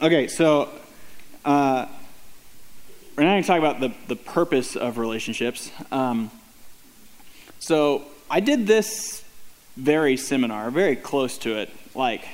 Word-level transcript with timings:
Okay, 0.00 0.28
so 0.28 0.68
uh, 1.44 1.86
we're 3.16 3.24
now 3.24 3.32
going 3.32 3.42
to 3.42 3.46
talk 3.48 3.58
about 3.58 3.80
the, 3.80 3.92
the 4.06 4.14
purpose 4.14 4.76
of 4.76 4.96
relationships. 4.96 5.72
Um, 5.90 6.30
so 7.58 8.04
I 8.30 8.38
did 8.38 8.68
this 8.68 9.24
very 9.76 10.16
seminar, 10.16 10.70
very 10.70 10.94
close 10.94 11.36
to 11.38 11.58
it, 11.58 11.70
like, 11.96 12.24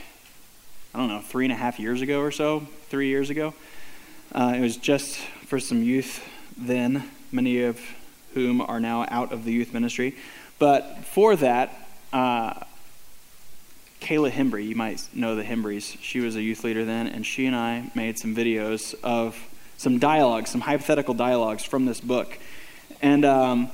I 0.94 0.98
don't 0.98 1.08
know, 1.08 1.22
three 1.22 1.46
and 1.46 1.52
a 1.52 1.56
half 1.56 1.80
years 1.80 2.02
ago 2.02 2.20
or 2.20 2.30
so, 2.30 2.66
three 2.90 3.08
years 3.08 3.30
ago. 3.30 3.54
Uh, 4.30 4.52
it 4.54 4.60
was 4.60 4.76
just 4.76 5.16
for 5.16 5.58
some 5.58 5.82
youth 5.82 6.22
then, 6.58 7.08
many 7.32 7.62
of 7.62 7.80
whom 8.34 8.60
are 8.60 8.78
now 8.78 9.06
out 9.08 9.32
of 9.32 9.46
the 9.46 9.52
youth 9.52 9.72
ministry. 9.72 10.16
But 10.58 11.06
for 11.06 11.34
that, 11.36 11.88
uh, 12.12 12.60
Kayla 14.04 14.30
Hembry, 14.30 14.68
you 14.68 14.76
might 14.76 15.02
know 15.14 15.34
the 15.34 15.42
Hembrys. 15.42 15.96
She 16.02 16.20
was 16.20 16.36
a 16.36 16.42
youth 16.42 16.62
leader 16.62 16.84
then, 16.84 17.06
and 17.06 17.24
she 17.24 17.46
and 17.46 17.56
I 17.56 17.90
made 17.94 18.18
some 18.18 18.36
videos 18.36 18.94
of 19.02 19.34
some 19.78 19.98
dialogues, 19.98 20.50
some 20.50 20.60
hypothetical 20.60 21.14
dialogues 21.14 21.64
from 21.64 21.86
this 21.86 22.02
book. 22.02 22.38
And 23.00 23.24
um, 23.24 23.70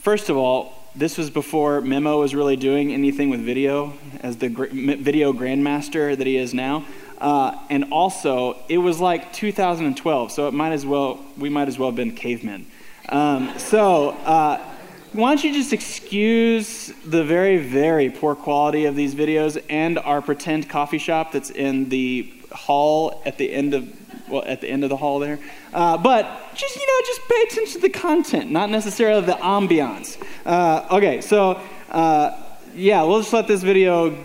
first 0.00 0.28
of 0.28 0.36
all, 0.36 0.74
this 0.96 1.16
was 1.16 1.30
before 1.30 1.80
Memo 1.82 2.18
was 2.18 2.34
really 2.34 2.56
doing 2.56 2.92
anything 2.92 3.30
with 3.30 3.42
video 3.42 3.92
as 4.22 4.38
the 4.38 4.48
gr- 4.48 4.66
video 4.66 5.32
grandmaster 5.32 6.18
that 6.18 6.26
he 6.26 6.36
is 6.36 6.52
now. 6.52 6.84
Uh, 7.18 7.56
and 7.70 7.92
also, 7.92 8.58
it 8.68 8.78
was 8.78 8.98
like 8.98 9.32
2012, 9.32 10.32
so 10.32 10.48
it 10.48 10.52
might 10.52 10.72
as 10.72 10.84
well 10.84 11.24
we 11.38 11.48
might 11.48 11.68
as 11.68 11.78
well 11.78 11.90
have 11.90 11.96
been 11.96 12.16
cavemen. 12.16 12.66
Um, 13.08 13.56
so. 13.56 14.10
Uh, 14.10 14.66
why 15.12 15.30
don't 15.30 15.42
you 15.42 15.52
just 15.52 15.72
excuse 15.72 16.92
the 17.04 17.24
very, 17.24 17.58
very 17.58 18.10
poor 18.10 18.34
quality 18.36 18.84
of 18.84 18.94
these 18.94 19.14
videos 19.14 19.62
and 19.68 19.98
our 19.98 20.22
pretend 20.22 20.68
coffee 20.68 20.98
shop 20.98 21.32
that's 21.32 21.50
in 21.50 21.88
the 21.88 22.32
hall 22.52 23.20
at 23.24 23.36
the 23.36 23.52
end 23.52 23.74
of 23.74 23.88
well 24.28 24.44
at 24.46 24.60
the 24.60 24.68
end 24.68 24.84
of 24.84 24.90
the 24.90 24.96
hall 24.96 25.18
there? 25.18 25.38
Uh, 25.74 25.96
but 25.98 26.54
just 26.54 26.76
you 26.76 26.86
know 26.86 27.06
just 27.06 27.20
pay 27.28 27.42
attention 27.42 27.80
to 27.80 27.88
the 27.88 27.88
content 27.88 28.50
not 28.50 28.70
necessarily 28.70 29.24
the 29.24 29.32
ambiance. 29.32 30.16
Uh, 30.46 30.86
okay 30.92 31.20
so 31.20 31.60
uh, 31.90 32.40
yeah 32.74 33.02
we'll 33.02 33.20
just 33.20 33.32
let 33.32 33.48
this 33.48 33.62
video 33.62 34.16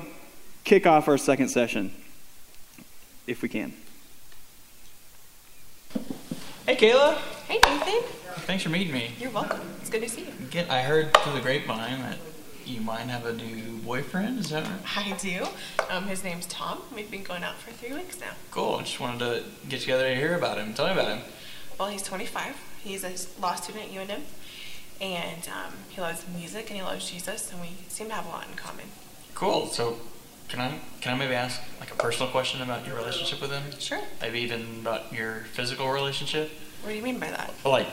kick 0.64 0.86
off 0.86 1.08
our 1.08 1.18
second 1.18 1.48
session 1.50 1.92
if 3.26 3.42
we 3.42 3.50
can. 3.50 3.74
Hey 6.68 6.76
kayla. 6.76 7.18
Hey 7.48 7.60
nathan 7.64 8.04
thanks 8.46 8.64
for 8.64 8.70
meeting 8.70 8.94
me 8.94 9.12
you're 9.20 9.32
welcome 9.32 9.62
it's 9.82 9.90
good 9.90 10.02
to 10.02 10.10
see 10.10 10.22
you 10.22 10.34
Get, 10.50 10.70
i 10.70 10.82
heard 10.82 11.16
through 11.18 11.34
the 11.34 11.42
grapevine 11.42 12.00
that 12.02 12.18
you 12.66 12.82
might 12.82 13.08
have 13.08 13.26
a 13.26 13.34
new 13.34 13.78
boyfriend, 13.78 14.40
is 14.40 14.50
that 14.50 14.64
right? 14.64 14.98
I 14.98 15.16
do. 15.18 15.46
Um, 15.90 16.06
his 16.08 16.24
name's 16.24 16.48
Tom. 16.48 16.82
We've 16.96 17.10
been 17.10 17.24
going 17.24 17.44
out 17.44 17.58
for 17.58 17.72
three 17.72 17.94
weeks 17.94 18.20
now. 18.20 18.32
Cool. 18.52 18.78
I 18.78 18.82
just 18.82 19.00
wanted 19.00 19.20
to 19.20 19.44
get 19.70 19.82
together 19.82 20.10
to 20.10 20.16
hear 20.16 20.36
about 20.36 20.58
him. 20.58 20.74
Tell 20.74 20.88
me 20.88 20.94
about 20.94 21.08
him. 21.10 21.20
Well, 21.80 21.90
he's 21.90 22.02
25. 22.02 22.56
He's 22.84 23.04
a 23.04 23.14
law 23.42 23.56
student 23.56 23.86
at 23.86 23.92
UNM, 23.92 24.22
and 25.00 25.48
um, 25.50 25.74
he 25.90 26.02
loves 26.02 26.26
music 26.36 26.70
and 26.70 26.78
he 26.78 26.82
loves 26.82 27.10
Jesus, 27.10 27.52
and 27.52 27.62
we 27.62 27.70
seem 27.88 28.08
to 28.08 28.14
have 28.14 28.26
a 28.26 28.30
lot 28.30 28.48
in 28.50 28.56
common. 28.56 28.86
Cool. 29.34 29.68
So, 29.68 30.00
can 30.48 30.60
I 30.60 30.80
can 31.02 31.14
I 31.14 31.18
maybe 31.18 31.36
ask 31.36 31.62
like 31.80 31.92
a 31.92 31.96
personal 31.96 32.32
question 32.32 32.62
about 32.62 32.88
your 32.88 32.96
relationship 32.96 33.42
with 33.42 33.52
him? 33.52 33.64
Sure. 33.80 34.02
Maybe 34.22 34.40
even 34.40 34.80
about 34.82 35.14
your 35.14 35.42
physical 35.52 35.92
relationship. 35.92 36.52
What 36.86 36.92
do 36.92 36.98
you 36.98 37.04
mean 37.04 37.18
by 37.18 37.32
that? 37.32 37.52
Well, 37.64 37.74
like, 37.74 37.88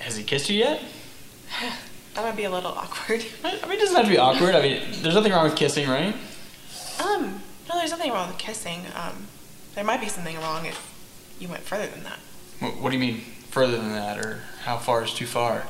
has 0.00 0.16
he 0.16 0.22
kissed 0.22 0.50
you 0.50 0.58
yet? 0.58 0.82
That 2.14 2.22
might 2.22 2.36
be 2.36 2.44
a 2.44 2.50
little 2.50 2.70
awkward. 2.70 3.24
I 3.44 3.66
mean, 3.66 3.72
it 3.72 3.80
doesn't 3.80 3.96
have 3.96 4.04
to 4.04 4.10
be 4.12 4.18
awkward. 4.18 4.54
I 4.54 4.62
mean, 4.62 4.80
there's 5.02 5.16
nothing 5.16 5.32
wrong 5.32 5.42
with 5.42 5.56
kissing, 5.56 5.88
right? 5.88 6.14
Um, 7.04 7.42
no, 7.68 7.74
there's 7.74 7.90
nothing 7.90 8.12
wrong 8.12 8.28
with 8.28 8.38
kissing. 8.38 8.82
Um, 8.94 9.26
there 9.74 9.82
might 9.82 10.00
be 10.00 10.06
something 10.06 10.36
wrong 10.36 10.64
if 10.64 10.94
you 11.40 11.48
went 11.48 11.64
further 11.64 11.88
than 11.88 12.04
that. 12.04 12.20
What, 12.60 12.76
what 12.80 12.90
do 12.90 12.96
you 12.96 13.00
mean 13.00 13.22
further 13.50 13.76
than 13.76 13.90
that, 13.94 14.24
or 14.24 14.42
how 14.62 14.76
far 14.76 15.02
is 15.02 15.12
too 15.12 15.26
far? 15.26 15.64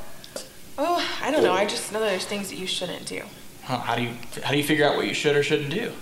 Oh, 0.76 1.02
I 1.22 1.30
don't 1.30 1.42
know. 1.42 1.54
I 1.54 1.64
just 1.64 1.90
know 1.94 2.00
there's 2.00 2.26
things 2.26 2.50
that 2.50 2.56
you 2.56 2.66
shouldn't 2.66 3.06
do. 3.06 3.22
Huh, 3.62 3.78
how 3.78 3.94
do 3.94 4.02
you 4.02 4.10
how 4.42 4.50
do 4.50 4.58
you 4.58 4.64
figure 4.64 4.84
out 4.84 4.96
what 4.96 5.06
you 5.06 5.14
should 5.14 5.34
or 5.34 5.42
shouldn't 5.42 5.70
do? 5.70 5.92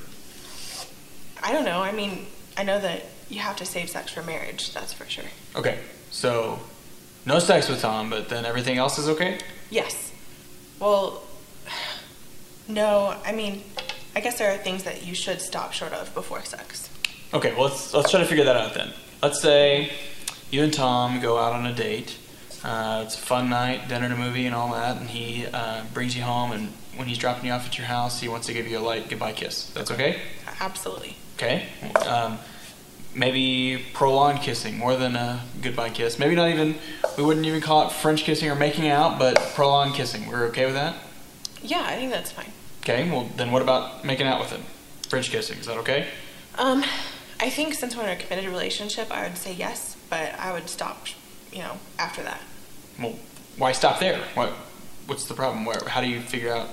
I 1.41 1.53
don't 1.53 1.65
know. 1.65 1.83
I 1.83 1.93
mean, 1.93 2.27
I 2.57 2.65
know 2.65 2.81
that 2.81 3.05
you 3.29 3.39
have 3.39 3.55
to 3.59 3.65
save 3.65 3.91
sex 3.91 4.11
for 4.11 4.25
marriage. 4.25 4.75
That's 4.75 4.93
for 4.93 5.05
sure. 5.09 5.27
Okay, 5.55 5.79
so 6.13 6.61
no 7.27 7.39
sex 7.41 7.69
with 7.69 7.81
Tom, 7.81 8.11
but 8.11 8.29
then 8.29 8.45
everything 8.45 8.79
else 8.79 8.99
is 8.99 9.09
okay. 9.09 9.39
Yes. 9.71 10.13
Well, 10.79 11.23
no, 12.69 13.17
I 13.25 13.33
mean, 13.33 13.65
I 14.15 14.21
guess 14.21 14.39
there 14.39 14.53
are 14.53 14.59
things 14.59 14.85
that 14.85 15.05
you 15.05 15.15
should 15.15 15.41
stop 15.41 15.73
short 15.73 15.93
of 15.93 16.15
before 16.15 16.45
sex. 16.45 16.91
Okay, 17.35 17.55
well 17.55 17.65
let's 17.65 17.95
let's 17.95 18.11
try 18.11 18.21
to 18.21 18.27
figure 18.27 18.45
that 18.45 18.57
out 18.57 18.75
then. 18.75 18.93
Let's 19.23 19.41
say 19.41 19.91
you 20.51 20.63
and 20.63 20.73
Tom 20.73 21.21
go 21.21 21.39
out 21.39 21.55
on 21.55 21.65
a 21.67 21.75
date. 21.75 22.19
Uh, 22.63 23.03
it's 23.05 23.17
a 23.17 23.19
fun 23.19 23.49
night, 23.49 23.89
dinner 23.89 24.05
and 24.05 24.15
a 24.15 24.17
movie 24.17 24.47
and 24.47 24.55
all 24.55 24.73
that, 24.73 24.99
and 24.99 25.09
he 25.09 25.47
uh, 25.47 25.83
brings 25.95 26.15
you 26.15 26.23
home. 26.23 26.53
And 26.53 26.69
when 26.95 27.09
he's 27.09 27.19
dropping 27.19 27.47
you 27.47 27.53
off 27.53 27.67
at 27.67 27.79
your 27.79 27.87
house, 27.87 28.21
he 28.21 28.29
wants 28.29 28.47
to 28.49 28.53
give 28.53 28.69
you 28.69 28.79
a 28.79 28.81
light 28.81 29.09
goodbye 29.09 29.33
kiss. 29.33 29.71
That's 29.71 29.91
okay? 29.91 30.21
Absolutely. 30.61 31.17
Okay. 31.37 31.67
Um, 32.07 32.39
maybe 33.15 33.85
prolonged 33.93 34.41
kissing, 34.41 34.79
more 34.79 34.97
than 34.97 35.17
a 35.17 35.43
goodbye 35.61 35.91
kiss. 35.91 36.19
Maybe 36.19 36.35
not 36.35 36.49
even, 36.49 36.77
we 37.17 37.25
wouldn't 37.25 37.47
even 37.47 37.61
call 37.61 37.87
it 37.87 37.93
French 37.93 38.25
kissing 38.25 38.51
or 38.51 38.55
making 38.55 38.89
out, 38.89 39.19
but 39.19 39.37
prolonged 39.55 39.95
kissing. 39.95 40.27
We're 40.27 40.47
okay 40.47 40.67
with 40.67 40.75
that? 40.75 40.97
Yeah, 41.63 41.85
I 41.85 41.97
think 41.97 42.11
that's 42.11 42.33
fine. 42.33 42.53
Okay, 42.81 43.11
well, 43.11 43.29
then 43.37 43.53
what 43.53 43.63
about 43.63 44.05
making 44.05 44.27
out 44.27 44.41
with 44.41 44.51
him? 44.51 44.65
French 45.09 45.31
kissing, 45.31 45.59
is 45.59 45.67
that 45.67 45.77
okay? 45.79 46.09
Um, 46.59 46.85
I 47.39 47.51
think 47.51 47.75
since 47.75 47.97
we're 47.97 48.05
in 48.05 48.09
a 48.11 48.17
committed 48.17 48.49
relationship, 48.49 49.11
I 49.11 49.25
would 49.25 49.37
say 49.37 49.53
yes, 49.53 49.97
but 50.11 50.35
I 50.39 50.53
would 50.53 50.69
stop, 50.69 51.07
you 51.53 51.61
know, 51.61 51.79
after 51.99 52.23
that. 52.23 52.41
Well, 52.99 53.17
why 53.57 53.73
stop 53.73 54.01
there? 54.01 54.21
What, 54.35 54.51
what's 55.07 55.27
the 55.27 55.35
problem? 55.35 55.65
Where, 55.65 55.81
how 55.87 56.01
do 56.01 56.09
you 56.09 56.21
figure 56.21 56.53
out? 56.53 56.69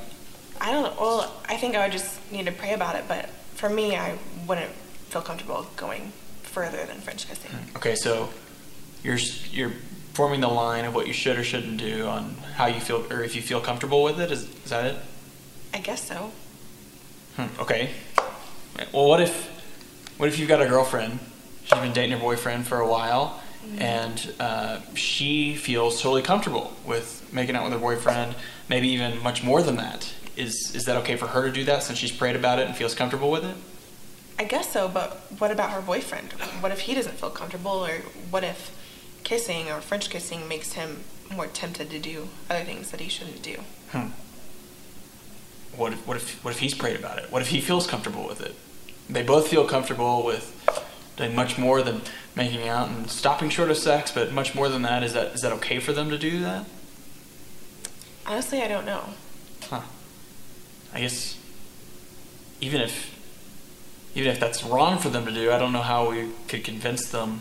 I 0.62 0.72
don't 0.72 0.84
know. 0.84 0.94
Well, 1.00 1.42
I 1.48 1.58
think 1.58 1.76
I 1.76 1.84
would 1.84 1.92
just 1.92 2.20
need 2.32 2.46
to 2.46 2.52
pray 2.52 2.74
about 2.74 2.96
it, 2.96 3.06
but 3.08 3.30
for 3.56 3.70
me, 3.70 3.96
I 3.96 4.18
wouldn't 4.48 4.72
feel 5.10 5.22
comfortable 5.22 5.68
going 5.76 6.12
further 6.60 6.86
than 6.86 7.00
French 7.00 7.26
kissing. 7.26 7.52
Okay, 7.78 7.96
so 7.96 8.30
you're 9.02 9.18
you're 9.52 9.72
forming 10.14 10.42
the 10.42 10.50
line 10.50 10.84
of 10.84 10.94
what 10.94 11.08
you 11.08 11.14
should 11.14 11.38
or 11.38 11.44
shouldn't 11.44 11.78
do 11.78 12.06
on 12.06 12.36
how 12.56 12.66
you 12.66 12.82
feel 12.82 13.06
or 13.10 13.24
if 13.24 13.34
you 13.34 13.42
feel 13.42 13.62
comfortable 13.62 14.04
with 14.04 14.20
it. 14.20 14.30
Is 14.30 14.44
is 14.66 14.70
that 14.72 14.86
it? 14.86 14.98
I 15.74 15.80
guess 15.80 16.04
so. 16.04 16.32
Hmm, 17.38 17.62
okay. 17.62 17.92
Well, 18.94 19.08
what 19.08 19.22
if 19.22 19.48
what 20.18 20.28
if 20.28 20.38
you've 20.38 20.50
got 20.50 20.62
a 20.62 20.68
girlfriend? 20.68 21.20
She's 21.64 21.80
been 21.80 21.94
dating 21.94 22.18
her 22.18 22.20
boyfriend 22.20 22.68
for 22.68 22.80
a 22.80 22.88
while, 22.88 23.42
mm-hmm. 23.64 23.82
and 23.82 24.34
uh, 24.40 24.80
she 24.96 25.56
feels 25.56 26.02
totally 26.02 26.24
comfortable 26.24 26.74
with 26.86 27.30
making 27.32 27.56
out 27.56 27.64
with 27.64 27.72
her 27.72 27.80
boyfriend. 27.80 28.36
Maybe 28.68 28.90
even 28.90 29.24
much 29.24 29.44
more 29.44 29.62
than 29.62 29.78
that. 29.78 30.14
Is 30.36 30.76
is 30.76 30.84
that 30.86 30.98
okay 30.98 31.16
for 31.16 31.28
her 31.28 31.46
to 31.46 31.52
do 31.52 31.64
that 31.66 31.84
since 31.84 31.98
she's 32.00 32.12
prayed 32.12 32.36
about 32.36 32.60
it 32.60 32.68
and 32.68 32.76
feels 32.76 32.96
comfortable 32.96 33.32
with 33.32 33.46
it? 33.46 33.56
I 34.40 34.46
guess 34.46 34.72
so, 34.72 34.88
but 34.88 35.18
what 35.38 35.52
about 35.52 35.72
her 35.72 35.82
boyfriend? 35.82 36.32
What 36.62 36.72
if 36.72 36.80
he 36.80 36.96
doesn't 36.96 37.16
feel 37.16 37.30
comfortable, 37.30 37.86
or 37.86 37.98
what 38.32 38.46
if 38.46 38.74
kissing 39.26 39.70
or 39.70 39.82
French 39.82 40.10
kissing 40.10 40.48
makes 40.48 40.74
him 40.74 41.04
more 41.30 41.46
tempted 41.46 41.90
to 41.90 42.00
do 42.00 42.30
other 42.50 42.64
things 42.64 42.92
that 42.92 43.02
he 43.02 43.10
shouldn't 43.10 43.44
do? 43.44 43.58
Hmm. 43.92 44.08
What 45.76 45.92
if, 45.92 46.08
what 46.08 46.16
if 46.16 46.44
what 46.44 46.52
if 46.52 46.60
he's 46.60 46.74
prayed 46.74 46.98
about 46.98 47.20
it? 47.20 47.30
What 47.34 47.42
if 47.42 47.50
he 47.50 47.60
feels 47.60 47.86
comfortable 47.86 48.26
with 48.26 48.40
it? 48.40 48.56
They 49.10 49.24
both 49.24 49.50
feel 49.50 49.68
comfortable 49.68 50.24
with 50.24 50.56
doing 51.18 51.36
much 51.36 51.58
more 51.58 51.82
than 51.82 52.02
making 52.34 52.66
out 52.70 52.88
and 52.88 53.12
stopping 53.12 53.50
short 53.50 53.70
of 53.70 53.78
sex, 53.78 54.10
but 54.10 54.32
much 54.32 54.56
more 54.56 54.70
than 54.70 54.84
that. 54.84 55.04
Is 55.04 55.12
that 55.14 55.34
is 55.34 55.42
that 55.42 55.52
okay 55.54 55.80
for 55.80 55.92
them 55.92 56.10
to 56.12 56.18
do 56.18 56.40
that? 56.40 56.66
Honestly, 58.26 58.62
I 58.62 58.70
don't 58.70 58.86
know. 58.86 59.04
Huh. 59.64 59.82
I 60.94 61.02
guess 61.02 61.38
even 62.62 62.80
if 62.80 63.19
even 64.20 64.32
if 64.34 64.40
that's 64.40 64.66
wrong 64.66 64.98
for 64.98 65.08
them 65.08 65.26
to 65.26 65.32
do, 65.32 65.50
I 65.50 65.58
don't 65.58 65.72
know 65.72 65.82
how 65.82 66.10
we 66.10 66.28
could 66.50 66.66
convince 66.66 67.08
them 67.08 67.40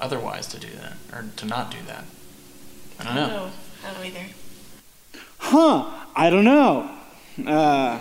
otherwise 0.00 0.46
to 0.46 0.58
do 0.58 0.68
that 0.68 0.94
or 1.12 1.26
to 1.36 1.44
not 1.44 1.70
do 1.70 1.76
that. 1.86 2.04
I 2.98 3.04
don't, 3.04 3.12
I 3.12 3.20
don't 3.20 3.28
know. 3.28 3.36
know. 3.36 3.52
I 3.86 3.92
don't 3.92 4.06
either. 4.06 4.26
Huh? 5.36 5.90
I 6.16 6.30
don't 6.30 6.44
know. 6.44 6.90
Uh, 7.46 7.98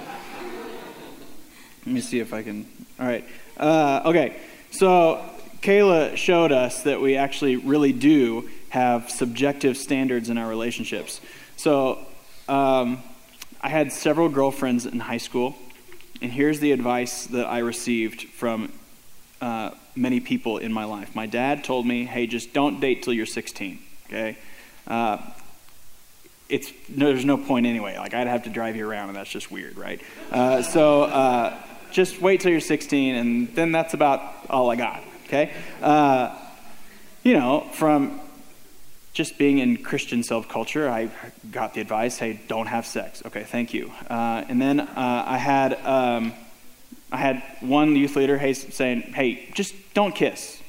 let 1.85 1.93
me 1.93 1.99
see 1.99 2.19
if 2.19 2.33
I 2.33 2.43
can. 2.43 2.65
All 2.97 3.05
right. 3.05 3.25
Uh, 3.57 4.03
okay. 4.05 4.39
So 4.71 5.21
Kayla 5.59 6.15
showed 6.15 6.53
us 6.53 6.83
that 6.83 7.01
we 7.01 7.17
actually 7.17 7.57
really 7.57 7.91
do 7.91 8.49
have 8.69 9.11
subjective 9.11 9.75
standards 9.75 10.29
in 10.29 10.37
our 10.37 10.47
relationships. 10.47 11.19
So 11.57 11.99
um, 12.47 13.03
I 13.59 13.67
had 13.67 13.91
several 13.91 14.29
girlfriends 14.29 14.85
in 14.85 15.01
high 15.01 15.17
school 15.17 15.57
and 16.21 16.31
here's 16.31 16.59
the 16.59 16.71
advice 16.71 17.27
that 17.27 17.45
I 17.45 17.59
received 17.59 18.23
from 18.29 18.71
uh, 19.41 19.71
many 19.95 20.19
people 20.19 20.57
in 20.57 20.73
my 20.73 20.85
life. 20.85 21.15
My 21.15 21.25
dad 21.25 21.63
told 21.63 21.85
me, 21.85 22.05
hey, 22.05 22.27
just 22.27 22.53
don't 22.53 22.79
date 22.79 23.03
till 23.03 23.13
you're 23.13 23.25
16, 23.25 23.79
okay? 24.07 24.37
Uh, 24.87 25.19
it's, 26.49 26.71
no, 26.89 27.07
there's 27.07 27.25
no 27.25 27.37
point 27.37 27.65
anyway. 27.65 27.97
Like, 27.97 28.13
I'd 28.13 28.27
have 28.27 28.43
to 28.43 28.49
drive 28.49 28.75
you 28.75 28.89
around, 28.89 29.09
and 29.09 29.17
that's 29.17 29.29
just 29.29 29.51
weird, 29.51 29.77
right? 29.77 30.01
Uh, 30.31 30.61
so 30.61 31.03
uh, 31.03 31.57
just 31.91 32.21
wait 32.21 32.41
till 32.41 32.51
you're 32.51 32.61
16, 32.61 33.15
and 33.15 33.53
then 33.53 33.71
that's 33.71 33.93
about 33.93 34.21
all 34.49 34.71
I 34.71 34.75
got. 34.75 35.03
Okay? 35.25 35.51
Uh, 35.81 36.35
you 37.23 37.33
know, 37.33 37.67
from 37.73 38.21
just 39.17 39.39
being 39.39 39.57
in 39.57 39.77
Christian 39.77 40.21
subculture, 40.21 40.87
I 40.87 41.09
got 41.51 41.73
the 41.73 41.81
advice, 41.81 42.19
hey, 42.19 42.39
don't 42.47 42.67
have 42.67 42.85
sex. 42.85 43.23
Okay, 43.25 43.43
thank 43.43 43.73
you. 43.73 43.91
Uh, 44.07 44.45
and 44.47 44.61
then 44.61 44.79
uh, 44.79 45.23
I 45.25 45.39
had 45.39 45.73
um, 45.83 46.33
I 47.11 47.17
had 47.17 47.41
one 47.61 47.95
youth 47.95 48.15
leader 48.15 48.37
hey, 48.37 48.53
saying, 48.53 49.01
hey, 49.15 49.49
just 49.55 49.73
don't 49.95 50.13
kiss. 50.13 50.61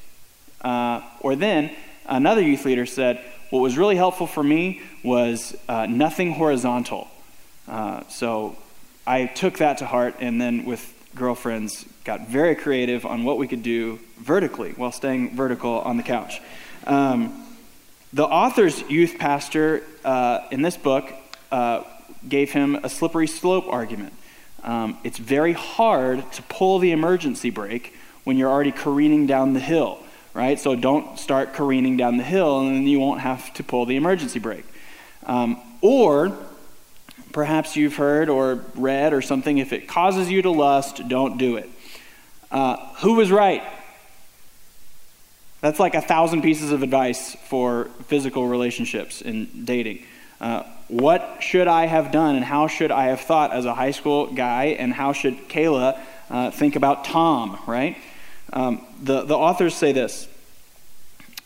Uh, 0.61 1.01
or 1.19 1.35
then 1.35 1.69
another 2.07 2.41
youth 2.41 2.65
leader 2.65 2.87
said, 2.87 3.23
what 3.51 3.59
was 3.59 3.77
really 3.77 3.95
helpful 3.95 4.25
for 4.25 4.43
me 4.43 4.81
was 5.03 5.55
uh, 5.67 5.85
nothing 5.85 6.31
horizontal. 6.31 7.07
Uh, 7.67 8.01
so 8.07 8.57
I 9.05 9.27
took 9.27 9.59
that 9.59 9.77
to 9.77 9.85
heart, 9.85 10.15
and 10.21 10.41
then 10.41 10.65
with 10.65 10.91
girlfriends, 11.13 11.85
got 12.03 12.27
very 12.27 12.55
creative 12.55 13.05
on 13.05 13.25
what 13.25 13.37
we 13.37 13.47
could 13.47 13.61
do 13.61 13.99
vertically 14.17 14.71
while 14.71 14.91
staying 14.91 15.35
vertical 15.35 15.81
on 15.81 15.97
the 15.97 16.03
couch. 16.03 16.41
Um, 16.87 17.45
the 18.11 18.25
author's 18.25 18.81
youth 18.89 19.17
pastor 19.19 19.83
uh, 20.03 20.39
in 20.51 20.61
this 20.61 20.77
book 20.77 21.11
uh, 21.51 21.83
gave 22.27 22.51
him 22.51 22.75
a 22.83 22.89
slippery 22.89 23.27
slope 23.27 23.65
argument. 23.67 24.13
Um, 24.63 24.97
it's 25.03 25.17
very 25.17 25.53
hard 25.53 26.31
to 26.33 26.41
pull 26.43 26.79
the 26.79 26.91
emergency 26.91 27.49
brake 27.49 27.95
when 28.23 28.37
you're 28.37 28.49
already 28.49 28.71
careening 28.71 29.27
down 29.27 29.53
the 29.53 29.59
hill, 29.59 29.99
right? 30.33 30.59
So 30.59 30.75
don't 30.75 31.17
start 31.17 31.53
careening 31.53 31.97
down 31.97 32.17
the 32.17 32.23
hill 32.23 32.59
and 32.59 32.75
then 32.75 32.83
you 32.83 32.99
won't 32.99 33.21
have 33.21 33.53
to 33.53 33.63
pull 33.63 33.85
the 33.85 33.95
emergency 33.95 34.39
brake. 34.39 34.65
Um, 35.25 35.61
or 35.81 36.35
perhaps 37.31 37.75
you've 37.75 37.95
heard 37.95 38.27
or 38.27 38.65
read 38.75 39.13
or 39.13 39.21
something 39.21 39.59
if 39.59 39.71
it 39.71 39.87
causes 39.87 40.29
you 40.29 40.41
to 40.41 40.49
lust, 40.49 41.07
don't 41.07 41.37
do 41.37 41.57
it. 41.57 41.69
Uh, 42.51 42.77
who 42.97 43.13
was 43.13 43.31
right? 43.31 43.63
That's 45.61 45.79
like 45.79 45.93
a 45.93 46.01
thousand 46.01 46.41
pieces 46.41 46.71
of 46.71 46.83
advice 46.83 47.35
for 47.35 47.85
physical 48.07 48.47
relationships 48.47 49.21
and 49.21 49.65
dating. 49.65 50.03
Uh, 50.39 50.63
what 50.87 51.37
should 51.41 51.67
I 51.67 51.85
have 51.85 52.11
done 52.11 52.35
and 52.35 52.45
how 52.45 52.67
should 52.67 52.91
I 52.91 53.07
have 53.07 53.21
thought 53.21 53.51
as 53.51 53.65
a 53.65 53.73
high 53.73 53.91
school 53.91 54.27
guy 54.27 54.65
and 54.79 54.93
how 54.93 55.11
should 55.11 55.49
Kayla 55.49 55.99
uh, 56.29 56.51
think 56.51 56.75
about 56.75 57.03
Tom, 57.03 57.59
right? 57.67 57.97
Um, 58.53 58.85
the, 59.01 59.23
the 59.23 59.37
authors 59.37 59.75
say 59.75 59.91
this. 59.91 60.27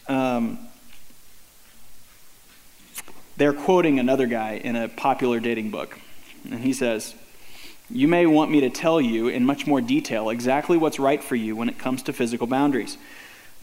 Um, 0.07 0.60
they're 3.36 3.54
quoting 3.54 4.00
another 4.00 4.27
guy 4.27 4.62
in 4.63 4.75
a 4.75 4.88
popular 4.88 5.39
dating 5.39 5.71
book. 5.71 6.00
And 6.50 6.60
he 6.60 6.71
says, 6.71 7.15
You 7.89 8.07
may 8.07 8.27
want 8.27 8.51
me 8.51 8.62
to 8.62 8.69
tell 8.69 9.01
you 9.01 9.27
in 9.27 9.44
much 9.44 9.65
more 9.65 9.81
detail 9.81 10.30
exactly 10.30 10.77
what's 10.77 11.00
right 11.00 11.24
for 11.24 11.36
you 11.36 11.56
when 11.56 11.68
it 11.68 11.80
comes 11.80 12.04
to 12.04 12.13
physical 12.13 12.45
boundaries. 12.45 12.98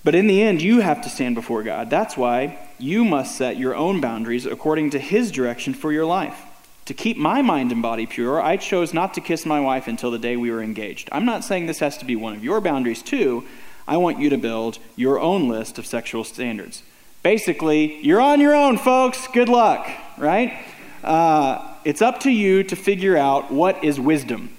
But 0.02 0.14
in 0.14 0.26
the 0.26 0.42
end, 0.42 0.62
you 0.62 0.80
have 0.80 1.02
to 1.02 1.10
stand 1.10 1.34
before 1.34 1.62
God. 1.62 1.90
That's 1.90 2.16
why 2.16 2.58
you 2.78 3.04
must 3.04 3.36
set 3.36 3.58
your 3.58 3.74
own 3.74 4.00
boundaries 4.00 4.46
according 4.46 4.90
to 4.90 4.98
His 4.98 5.30
direction 5.30 5.74
for 5.74 5.92
your 5.92 6.06
life. 6.06 6.46
To 6.86 6.94
keep 6.94 7.16
my 7.16 7.42
mind 7.42 7.70
and 7.70 7.82
body 7.82 8.06
pure, 8.06 8.42
I 8.42 8.56
chose 8.56 8.94
not 8.94 9.14
to 9.14 9.20
kiss 9.20 9.44
my 9.44 9.60
wife 9.60 9.86
until 9.86 10.10
the 10.10 10.18
day 10.18 10.36
we 10.36 10.50
were 10.50 10.62
engaged. 10.62 11.08
I'm 11.12 11.26
not 11.26 11.44
saying 11.44 11.66
this 11.66 11.78
has 11.80 11.98
to 11.98 12.04
be 12.04 12.16
one 12.16 12.34
of 12.34 12.42
your 12.42 12.60
boundaries, 12.60 13.02
too. 13.02 13.44
I 13.86 13.98
want 13.98 14.18
you 14.18 14.30
to 14.30 14.38
build 14.38 14.78
your 14.96 15.20
own 15.20 15.48
list 15.48 15.78
of 15.78 15.86
sexual 15.86 16.24
standards. 16.24 16.82
Basically, 17.22 18.00
you're 18.00 18.20
on 18.20 18.40
your 18.40 18.54
own, 18.54 18.78
folks. 18.78 19.28
Good 19.28 19.48
luck, 19.48 19.88
right? 20.16 20.64
Uh, 21.04 21.74
it's 21.84 22.02
up 22.02 22.20
to 22.20 22.30
you 22.30 22.62
to 22.64 22.76
figure 22.76 23.16
out 23.16 23.52
what 23.52 23.84
is 23.84 24.00
wisdom. 24.00 24.50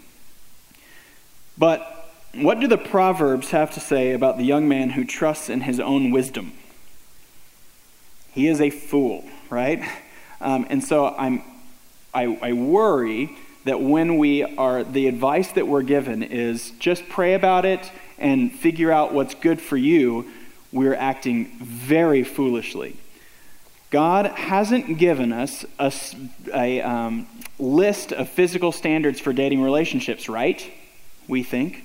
But 1.57 1.90
what 2.33 2.59
do 2.59 2.67
the 2.67 2.77
Proverbs 2.77 3.51
have 3.51 3.71
to 3.71 3.79
say 3.79 4.13
about 4.13 4.37
the 4.37 4.43
young 4.43 4.67
man 4.67 4.91
who 4.91 5.03
trusts 5.03 5.49
in 5.49 5.61
his 5.61 5.79
own 5.79 6.11
wisdom? 6.11 6.53
He 8.31 8.47
is 8.47 8.61
a 8.61 8.69
fool, 8.69 9.25
right? 9.49 9.83
Um, 10.39 10.65
and 10.69 10.83
so 10.83 11.07
I'm, 11.07 11.43
I, 12.13 12.23
I 12.41 12.53
worry 12.53 13.37
that 13.65 13.81
when 13.81 14.17
we 14.17 14.43
are, 14.43 14.83
the 14.83 15.07
advice 15.07 15.51
that 15.51 15.67
we're 15.67 15.83
given 15.83 16.23
is 16.23 16.71
just 16.79 17.07
pray 17.09 17.33
about 17.33 17.65
it 17.65 17.91
and 18.17 18.51
figure 18.51 18.91
out 18.91 19.13
what's 19.13 19.35
good 19.35 19.61
for 19.61 19.77
you, 19.77 20.31
we're 20.71 20.95
acting 20.95 21.57
very 21.59 22.23
foolishly. 22.23 22.95
God 23.89 24.25
hasn't 24.27 24.97
given 24.97 25.33
us 25.33 25.65
a, 25.77 25.91
a 26.53 26.81
um, 26.81 27.27
list 27.59 28.13
of 28.13 28.29
physical 28.29 28.71
standards 28.71 29.19
for 29.19 29.33
dating 29.33 29.61
relationships, 29.61 30.29
right? 30.29 30.65
We 31.27 31.43
think. 31.43 31.83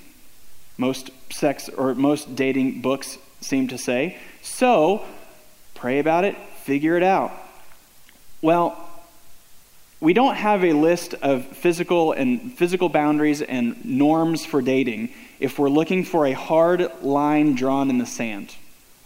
Most 0.79 1.11
sex 1.33 1.69
or 1.69 1.95
most 1.95 2.35
dating 2.37 2.81
books 2.81 3.19
seem 3.41 3.69
to 3.69 3.79
say. 3.79 4.19
So, 4.43 5.05
pray 5.75 5.99
about 5.99 6.25
it, 6.25 6.37
figure 6.65 6.97
it 6.97 7.03
out. 7.03 7.33
Well, 8.43 8.83
we 10.01 10.13
don't 10.13 10.35
have 10.35 10.65
a 10.65 10.73
list 10.73 11.15
of 11.15 11.47
physical 11.47 12.13
and 12.13 12.53
physical 12.53 12.89
boundaries 12.89 13.41
and 13.41 13.83
norms 13.85 14.45
for 14.45 14.61
dating 14.61 15.11
if 15.41 15.59
we're 15.59 15.71
looking 15.71 16.05
for 16.05 16.27
a 16.27 16.33
hard 16.33 16.91
line 17.03 17.55
drawn 17.55 17.89
in 17.89 17.99
the 17.99 18.07
sand. 18.07 18.55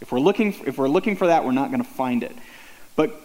If 0.01 0.11
we're 0.11 0.19
looking, 0.19 0.53
if 0.65 0.77
we're 0.77 0.89
looking 0.89 1.15
for 1.15 1.27
that, 1.27 1.45
we're 1.45 1.51
not 1.51 1.69
going 1.69 1.83
to 1.83 1.89
find 1.89 2.23
it. 2.23 2.35
But 2.95 3.19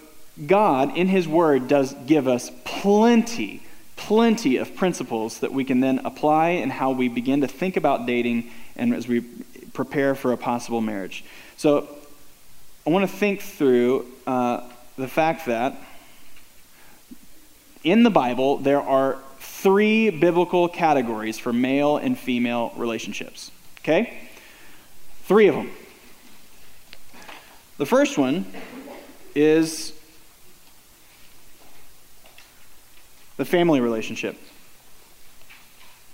God, 0.46 0.96
in 0.96 1.08
His 1.08 1.26
Word, 1.26 1.66
does 1.66 1.94
give 2.06 2.28
us 2.28 2.50
plenty, 2.64 3.62
plenty 3.96 4.58
of 4.58 4.76
principles 4.76 5.40
that 5.40 5.52
we 5.52 5.64
can 5.64 5.80
then 5.80 6.00
apply 6.04 6.50
in 6.50 6.70
how 6.70 6.90
we 6.92 7.08
begin 7.08 7.40
to 7.40 7.48
think 7.48 7.76
about 7.76 8.06
dating 8.06 8.50
and 8.76 8.94
as 8.94 9.08
we 9.08 9.22
prepare 9.72 10.14
for 10.14 10.32
a 10.32 10.36
possible 10.36 10.80
marriage. 10.80 11.24
So 11.56 11.88
I 12.86 12.90
want 12.90 13.08
to 13.08 13.16
think 13.16 13.40
through 13.40 14.06
uh, 14.26 14.60
the 14.96 15.08
fact 15.08 15.46
that 15.46 15.76
in 17.82 18.02
the 18.02 18.10
Bible, 18.10 18.58
there 18.58 18.80
are 18.80 19.18
three 19.38 20.10
biblical 20.10 20.68
categories 20.68 21.38
for 21.38 21.52
male 21.52 21.96
and 21.96 22.18
female 22.18 22.72
relationships. 22.76 23.50
Okay? 23.80 24.28
Three 25.24 25.48
of 25.48 25.54
them. 25.54 25.70
The 27.78 27.86
first 27.86 28.16
one 28.18 28.46
is 29.34 29.92
the 33.36 33.44
family 33.44 33.80
relationship. 33.80 34.36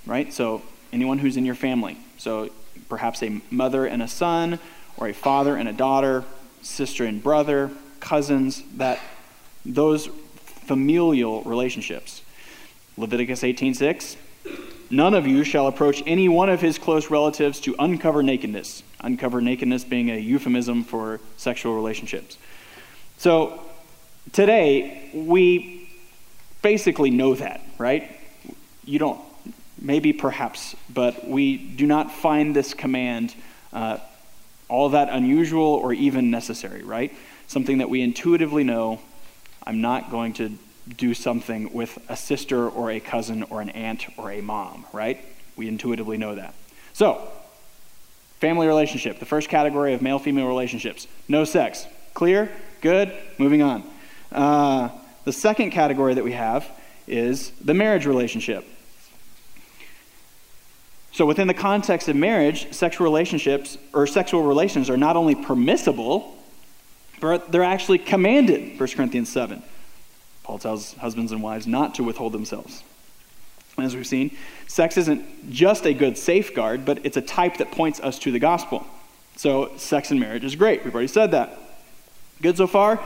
Right? 0.07 0.33
So, 0.33 0.63
anyone 0.93 1.19
who's 1.19 1.37
in 1.37 1.45
your 1.45 1.55
family. 1.55 1.97
So, 2.19 2.51
perhaps 2.89 3.23
a 3.23 3.41
mother 3.51 3.87
and 3.87 4.03
a 4.03 4.09
son, 4.09 4.59
or 4.97 5.09
a 5.09 5.15
father 5.15 5.57
and 5.57 5.69
a 5.69 5.73
daughter, 5.73 6.25
sister 6.63 7.05
and 7.05 7.23
brother, 7.23 7.71
cousins, 8.01 8.63
that 8.77 8.99
those 9.65 10.09
familial 10.67 11.43
relationships. 11.43 12.23
Leviticus 12.97 13.43
18:6 13.43 14.17
None 14.91 15.15
of 15.15 15.27
you 15.27 15.43
shall 15.43 15.69
approach 15.69 16.03
any 16.07 16.29
one 16.29 16.51
of 16.51 16.61
his 16.61 16.77
close 16.77 17.11
relatives 17.11 17.61
to 17.61 17.75
uncover 17.79 18.23
nakedness. 18.23 18.83
Uncover 19.01 19.41
nakedness 19.41 19.85
being 19.85 20.11
a 20.11 20.19
euphemism 20.19 20.85
for 20.85 21.19
sexual 21.39 21.75
relationships. 21.75 22.37
So, 23.17 23.63
today, 24.33 25.11
we 25.15 25.82
basically 26.63 27.11
know 27.11 27.35
that, 27.35 27.61
right? 27.79 28.19
You 28.85 28.99
don't, 28.99 29.21
maybe 29.79 30.13
perhaps, 30.13 30.75
but 30.93 31.29
we 31.29 31.57
do 31.57 31.87
not 31.87 32.11
find 32.11 32.55
this 32.57 32.73
command 32.73 33.35
uh, 33.73 33.99
all 34.69 34.91
that 34.91 35.11
unusual 35.11 35.63
or 35.63 35.93
even 35.93 36.31
necessary, 36.31 36.83
right? 36.83 37.13
Something 37.47 37.79
that 37.79 37.91
we 37.91 38.01
intuitively 38.01 38.65
know 38.65 39.01
I'm 39.67 39.81
not 39.81 40.11
going 40.11 40.33
to 40.35 40.57
do 40.97 41.15
something 41.15 41.73
with 41.73 41.99
a 42.09 42.17
sister 42.17 42.69
or 42.69 42.91
a 42.91 43.01
cousin 43.01 43.45
or 43.45 43.61
an 43.61 43.69
aunt 43.71 44.07
or 44.17 44.33
a 44.33 44.41
mom, 44.41 44.87
right? 44.93 45.25
We 45.57 45.69
intuitively 45.69 46.17
know 46.17 46.35
that. 46.35 46.55
So, 46.93 47.29
family 48.41 48.67
relationship, 48.67 49.19
the 49.19 49.27
first 49.27 49.49
category 49.49 49.95
of 49.95 50.03
male 50.03 50.19
female 50.19 50.49
relationships 50.49 51.07
no 51.29 51.45
sex. 51.45 51.87
Clear? 52.15 52.51
Good? 52.81 53.13
Moving 53.39 53.63
on. 53.63 53.85
Uh, 54.33 54.89
the 55.25 55.33
second 55.33 55.71
category 55.71 56.15
that 56.15 56.25
we 56.25 56.33
have 56.33 56.69
is 57.07 57.51
the 57.61 57.75
marriage 57.75 58.07
relationship. 58.07 58.65
So, 61.13 61.27
within 61.27 61.47
the 61.47 61.55
context 61.55 62.09
of 62.09 62.17
marriage, 62.17 62.73
sexual 62.73 63.05
relationships 63.05 63.77
or 63.93 64.07
sexual 64.07 64.43
relations 64.45 64.89
are 64.89 64.97
not 64.97 65.15
only 65.15 65.35
permissible, 65.35 66.37
but 67.21 67.53
they're 67.53 67.63
actually 67.63 67.99
commanded, 67.99 68.81
1 68.81 68.89
Corinthians 68.91 69.29
7. 69.29 69.63
Paul 70.43 70.59
tells 70.59 70.95
husbands 70.95 71.31
and 71.31 71.43
wives 71.43 71.67
not 71.67 71.95
to 71.97 72.05
withhold 72.05 72.33
themselves. 72.33 72.83
And 73.77 73.87
As 73.87 73.95
we've 73.95 74.07
seen, 74.07 74.37
sex 74.67 74.97
isn't 74.97 75.51
just 75.51 75.87
a 75.87 75.95
good 75.95 76.17
safeguard, 76.17 76.85
but 76.85 77.05
it's 77.05 77.17
a 77.17 77.23
type 77.23 77.59
that 77.59 77.71
points 77.71 78.01
us 78.01 78.19
to 78.21 78.33
the 78.33 78.39
gospel. 78.39 78.87
So, 79.37 79.77
sex 79.77 80.11
and 80.11 80.19
marriage 80.19 80.45
is 80.45 80.57
great. 80.57 80.85
We've 80.85 80.95
already 80.95 81.09
said 81.09 81.31
that. 81.31 81.59
Good 82.41 82.57
so 82.57 82.67
far? 82.67 83.01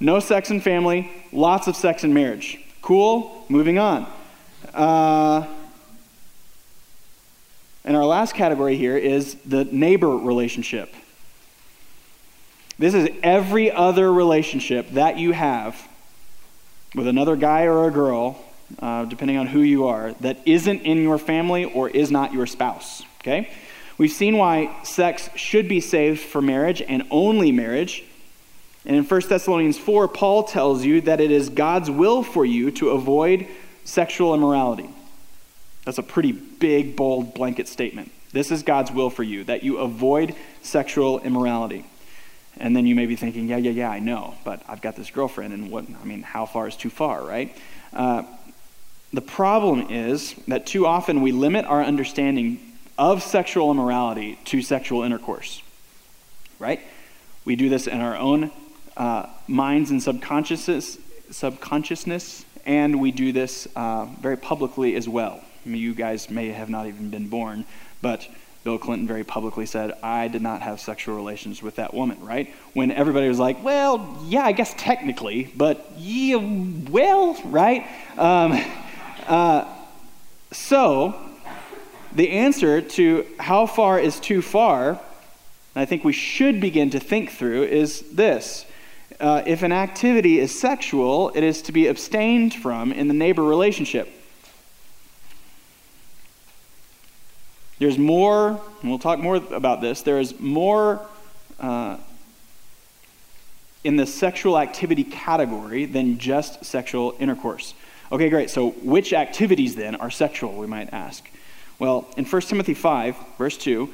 No 0.00 0.20
sex 0.20 0.50
in 0.50 0.60
family, 0.60 1.10
lots 1.32 1.66
of 1.66 1.76
sex 1.76 2.04
in 2.04 2.14
marriage. 2.14 2.58
Cool? 2.82 3.44
Moving 3.48 3.78
on. 3.78 4.06
Uh, 4.72 5.46
And 7.84 7.96
our 7.96 8.04
last 8.04 8.34
category 8.34 8.76
here 8.76 8.98
is 8.98 9.36
the 9.46 9.64
neighbor 9.64 10.14
relationship. 10.14 10.94
This 12.78 12.92
is 12.92 13.08
every 13.22 13.70
other 13.70 14.12
relationship 14.12 14.90
that 14.90 15.18
you 15.18 15.32
have 15.32 15.80
with 16.94 17.06
another 17.06 17.34
guy 17.34 17.62
or 17.62 17.88
a 17.88 17.90
girl, 17.90 18.38
uh, 18.80 19.06
depending 19.06 19.38
on 19.38 19.46
who 19.46 19.60
you 19.60 19.86
are, 19.86 20.12
that 20.20 20.36
isn't 20.44 20.82
in 20.82 21.02
your 21.02 21.16
family 21.16 21.64
or 21.64 21.88
is 21.88 22.10
not 22.10 22.34
your 22.34 22.46
spouse. 22.46 23.02
Okay? 23.22 23.50
We've 23.96 24.12
seen 24.12 24.36
why 24.36 24.76
sex 24.82 25.30
should 25.34 25.66
be 25.66 25.80
saved 25.80 26.20
for 26.20 26.42
marriage 26.42 26.82
and 26.82 27.04
only 27.10 27.52
marriage. 27.52 28.04
And 28.84 28.96
in 28.96 29.04
1 29.04 29.20
Thessalonians 29.28 29.78
4, 29.78 30.08
Paul 30.08 30.44
tells 30.44 30.84
you 30.84 31.00
that 31.02 31.20
it 31.20 31.30
is 31.30 31.48
God's 31.48 31.90
will 31.90 32.22
for 32.22 32.44
you 32.44 32.70
to 32.72 32.90
avoid 32.90 33.46
sexual 33.84 34.34
immorality. 34.34 34.88
That's 35.84 35.98
a 35.98 36.02
pretty 36.02 36.32
big, 36.32 36.96
bold 36.96 37.34
blanket 37.34 37.68
statement. 37.68 38.12
This 38.32 38.50
is 38.50 38.62
God's 38.62 38.90
will 38.90 39.10
for 39.10 39.22
you, 39.22 39.44
that 39.44 39.62
you 39.62 39.78
avoid 39.78 40.34
sexual 40.62 41.20
immorality. 41.20 41.84
And 42.58 42.76
then 42.76 42.86
you 42.86 42.94
may 42.94 43.06
be 43.06 43.16
thinking, 43.16 43.48
yeah, 43.48 43.56
yeah, 43.56 43.70
yeah, 43.70 43.90
I 43.90 43.98
know, 43.98 44.34
but 44.44 44.62
I've 44.68 44.82
got 44.82 44.96
this 44.96 45.10
girlfriend, 45.10 45.54
and 45.54 45.70
what, 45.70 45.86
I 46.00 46.04
mean, 46.04 46.22
how 46.22 46.44
far 46.44 46.68
is 46.68 46.76
too 46.76 46.90
far, 46.90 47.24
right? 47.24 47.56
Uh, 47.92 48.24
the 49.12 49.22
problem 49.22 49.90
is 49.90 50.34
that 50.48 50.66
too 50.66 50.86
often 50.86 51.22
we 51.22 51.32
limit 51.32 51.64
our 51.64 51.82
understanding 51.82 52.60
of 52.98 53.22
sexual 53.22 53.70
immorality 53.70 54.38
to 54.46 54.60
sexual 54.60 55.02
intercourse, 55.02 55.62
right? 56.58 56.80
We 57.44 57.56
do 57.56 57.68
this 57.70 57.86
in 57.86 58.00
our 58.00 58.16
own 58.16 58.50
uh, 58.98 59.26
minds 59.46 59.90
and 59.90 60.02
subconsciousness, 60.02 60.98
subconsciousness, 61.30 62.44
and 62.66 63.00
we 63.00 63.12
do 63.12 63.32
this 63.32 63.66
uh, 63.76 64.06
very 64.20 64.36
publicly 64.36 64.96
as 64.96 65.08
well. 65.08 65.40
I 65.64 65.68
mean, 65.68 65.80
you 65.80 65.94
guys 65.94 66.28
may 66.28 66.48
have 66.48 66.68
not 66.68 66.86
even 66.86 67.08
been 67.08 67.28
born, 67.28 67.64
but 68.02 68.28
Bill 68.64 68.76
Clinton 68.76 69.06
very 69.06 69.24
publicly 69.24 69.66
said, 69.66 69.92
I 70.02 70.28
did 70.28 70.42
not 70.42 70.62
have 70.62 70.80
sexual 70.80 71.14
relations 71.14 71.62
with 71.62 71.76
that 71.76 71.94
woman, 71.94 72.20
right? 72.20 72.52
When 72.74 72.90
everybody 72.90 73.28
was 73.28 73.38
like, 73.38 73.62
well, 73.62 74.18
yeah, 74.26 74.42
I 74.42 74.52
guess 74.52 74.74
technically, 74.76 75.52
but 75.56 75.92
yeah, 75.96 76.36
well, 76.90 77.40
right? 77.44 77.86
Um, 78.18 78.60
uh, 79.26 79.64
so, 80.50 81.14
the 82.12 82.30
answer 82.30 82.80
to 82.80 83.26
how 83.38 83.66
far 83.66 84.00
is 84.00 84.18
too 84.18 84.42
far, 84.42 85.00
I 85.76 85.84
think 85.84 86.02
we 86.02 86.12
should 86.12 86.60
begin 86.60 86.90
to 86.90 87.00
think 87.00 87.30
through, 87.30 87.62
is 87.64 88.00
this. 88.12 88.66
Uh, 89.20 89.42
if 89.46 89.62
an 89.62 89.72
activity 89.72 90.38
is 90.38 90.56
sexual, 90.56 91.30
it 91.34 91.42
is 91.42 91.62
to 91.62 91.72
be 91.72 91.88
abstained 91.88 92.54
from 92.54 92.92
in 92.92 93.08
the 93.08 93.14
neighbor 93.14 93.42
relationship. 93.42 94.08
There's 97.80 97.98
more, 97.98 98.60
and 98.80 98.90
we'll 98.90 98.98
talk 98.98 99.18
more 99.18 99.36
about 99.36 99.80
this, 99.80 100.02
there 100.02 100.20
is 100.20 100.38
more 100.38 101.00
uh, 101.58 101.96
in 103.82 103.96
the 103.96 104.06
sexual 104.06 104.58
activity 104.58 105.04
category 105.04 105.84
than 105.84 106.18
just 106.18 106.64
sexual 106.64 107.16
intercourse. 107.18 107.74
Okay, 108.10 108.30
great. 108.30 108.50
So, 108.50 108.70
which 108.70 109.12
activities 109.12 109.74
then 109.74 109.96
are 109.96 110.10
sexual, 110.10 110.54
we 110.54 110.66
might 110.66 110.92
ask? 110.92 111.28
Well, 111.78 112.08
in 112.16 112.24
1 112.24 112.42
Timothy 112.42 112.74
5, 112.74 113.16
verse 113.36 113.56
2, 113.56 113.92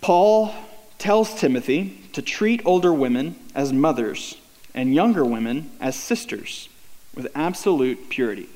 Paul 0.00 0.52
tells 0.98 1.34
Timothy 1.34 2.00
to 2.18 2.22
treat 2.22 2.60
older 2.64 2.92
women 2.92 3.36
as 3.54 3.72
mothers 3.72 4.38
and 4.74 4.92
younger 4.92 5.24
women 5.24 5.70
as 5.80 5.94
sisters 5.94 6.68
with 7.14 7.28
absolute 7.32 8.08
purity. 8.08 8.48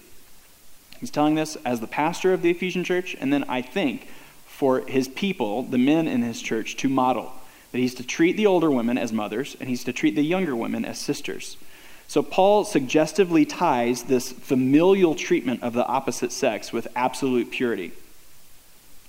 He's 0.99 1.13
telling 1.13 1.37
this 1.37 1.57
as 1.65 1.79
the 1.79 1.87
pastor 1.87 2.33
of 2.33 2.43
the 2.43 2.51
Ephesian 2.51 2.83
church, 2.83 3.15
and 3.21 3.33
then 3.33 3.45
I 3.45 3.63
think 3.63 4.09
for 4.47 4.81
his 4.81 5.07
people, 5.07 5.63
the 5.63 5.79
men 5.79 6.09
in 6.09 6.23
his 6.23 6.43
church, 6.43 6.77
to 6.79 6.89
model 6.89 7.33
that 7.71 7.79
he's 7.79 7.95
to 7.95 8.03
treat 8.03 8.37
the 8.37 8.47
older 8.47 8.69
women 8.69 8.99
as 8.99 9.13
mothers 9.13 9.57
and 9.61 9.69
he's 9.69 9.85
to 9.85 9.93
treat 9.93 10.17
the 10.17 10.25
younger 10.25 10.57
women 10.57 10.85
as 10.85 10.99
sisters. 10.99 11.57
So 12.09 12.21
Paul 12.21 12.65
suggestively 12.65 13.45
ties 13.45 14.03
this 14.03 14.33
familial 14.33 15.15
treatment 15.15 15.63
of 15.63 15.73
the 15.73 15.87
opposite 15.87 16.33
sex 16.33 16.73
with 16.73 16.89
absolute 16.97 17.53
purity. 17.53 17.93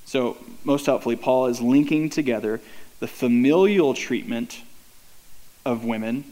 So, 0.06 0.38
most 0.64 0.86
helpfully, 0.86 1.16
Paul 1.16 1.48
is 1.48 1.60
linking 1.60 2.10
together 2.10 2.62
the 3.04 3.08
familial 3.08 3.94
treatment 3.94 4.62
of 5.66 5.84
women 5.84 6.24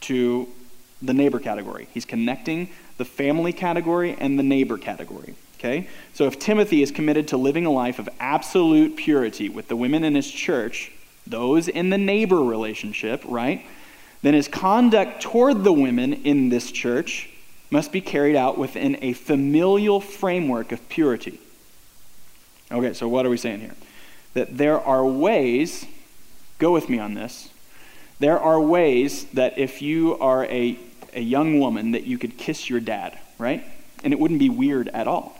to 0.00 0.48
the 1.02 1.12
neighbor 1.12 1.38
category. 1.38 1.86
He's 1.92 2.06
connecting 2.06 2.70
the 2.96 3.04
family 3.04 3.52
category 3.52 4.16
and 4.18 4.38
the 4.38 4.42
neighbor 4.42 4.78
category. 4.78 5.34
Okay? 5.58 5.86
So 6.14 6.24
if 6.24 6.38
Timothy 6.38 6.82
is 6.82 6.90
committed 6.90 7.28
to 7.28 7.36
living 7.36 7.66
a 7.66 7.70
life 7.70 7.98
of 7.98 8.08
absolute 8.18 8.96
purity 8.96 9.50
with 9.50 9.68
the 9.68 9.76
women 9.76 10.02
in 10.02 10.14
his 10.14 10.30
church, 10.30 10.92
those 11.26 11.68
in 11.68 11.90
the 11.90 11.98
neighbor 11.98 12.42
relationship, 12.42 13.22
right? 13.26 13.66
Then 14.22 14.32
his 14.32 14.48
conduct 14.48 15.20
toward 15.20 15.62
the 15.62 15.74
women 15.74 16.14
in 16.14 16.48
this 16.48 16.72
church 16.72 17.28
must 17.70 17.92
be 17.92 18.00
carried 18.00 18.34
out 18.34 18.56
within 18.56 18.96
a 19.02 19.12
familial 19.12 20.00
framework 20.00 20.72
of 20.72 20.88
purity. 20.88 21.38
Okay, 22.72 22.94
so 22.94 23.08
what 23.08 23.26
are 23.26 23.28
we 23.28 23.36
saying 23.36 23.60
here? 23.60 23.74
That 24.32 24.56
there 24.56 24.80
are 24.80 25.04
ways, 25.04 25.84
go 26.58 26.72
with 26.72 26.88
me 26.88 26.98
on 26.98 27.14
this, 27.14 27.48
there 28.20 28.38
are 28.38 28.60
ways 28.60 29.24
that 29.34 29.58
if 29.58 29.80
you 29.80 30.18
are 30.18 30.44
a, 30.46 30.78
a 31.14 31.20
young 31.20 31.60
woman, 31.60 31.92
that 31.92 32.04
you 32.04 32.18
could 32.18 32.36
kiss 32.36 32.68
your 32.68 32.80
dad, 32.80 33.18
right? 33.38 33.64
And 34.02 34.12
it 34.12 34.18
wouldn't 34.18 34.40
be 34.40 34.50
weird 34.50 34.88
at 34.88 35.06
all. 35.06 35.36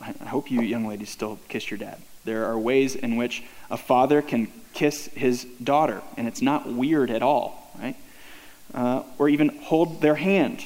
I 0.00 0.26
hope 0.26 0.50
you 0.50 0.60
young 0.62 0.86
ladies 0.86 1.10
still 1.10 1.38
kiss 1.48 1.70
your 1.70 1.78
dad. 1.78 1.98
There 2.24 2.46
are 2.46 2.58
ways 2.58 2.94
in 2.94 3.16
which 3.16 3.42
a 3.70 3.76
father 3.76 4.22
can 4.22 4.48
kiss 4.72 5.06
his 5.14 5.44
daughter, 5.62 6.02
and 6.16 6.26
it's 6.26 6.42
not 6.42 6.66
weird 6.66 7.10
at 7.10 7.22
all, 7.22 7.70
right? 7.78 7.96
Uh, 8.74 9.02
or 9.18 9.28
even 9.28 9.48
hold 9.62 10.00
their 10.00 10.14
hand. 10.14 10.64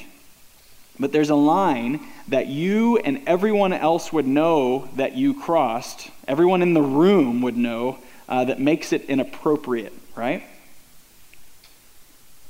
But 0.99 1.11
there's 1.11 1.29
a 1.29 1.35
line 1.35 1.99
that 2.27 2.47
you 2.47 2.97
and 2.97 3.21
everyone 3.27 3.73
else 3.73 4.11
would 4.11 4.25
know 4.25 4.89
that 4.95 5.15
you 5.15 5.39
crossed, 5.39 6.09
everyone 6.27 6.61
in 6.61 6.73
the 6.73 6.81
room 6.81 7.41
would 7.41 7.57
know, 7.57 7.99
uh, 8.27 8.45
that 8.45 8.59
makes 8.59 8.93
it 8.93 9.05
inappropriate, 9.05 9.93
right? 10.15 10.43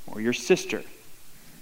Or 0.07 0.21
your 0.21 0.33
sister, 0.33 0.83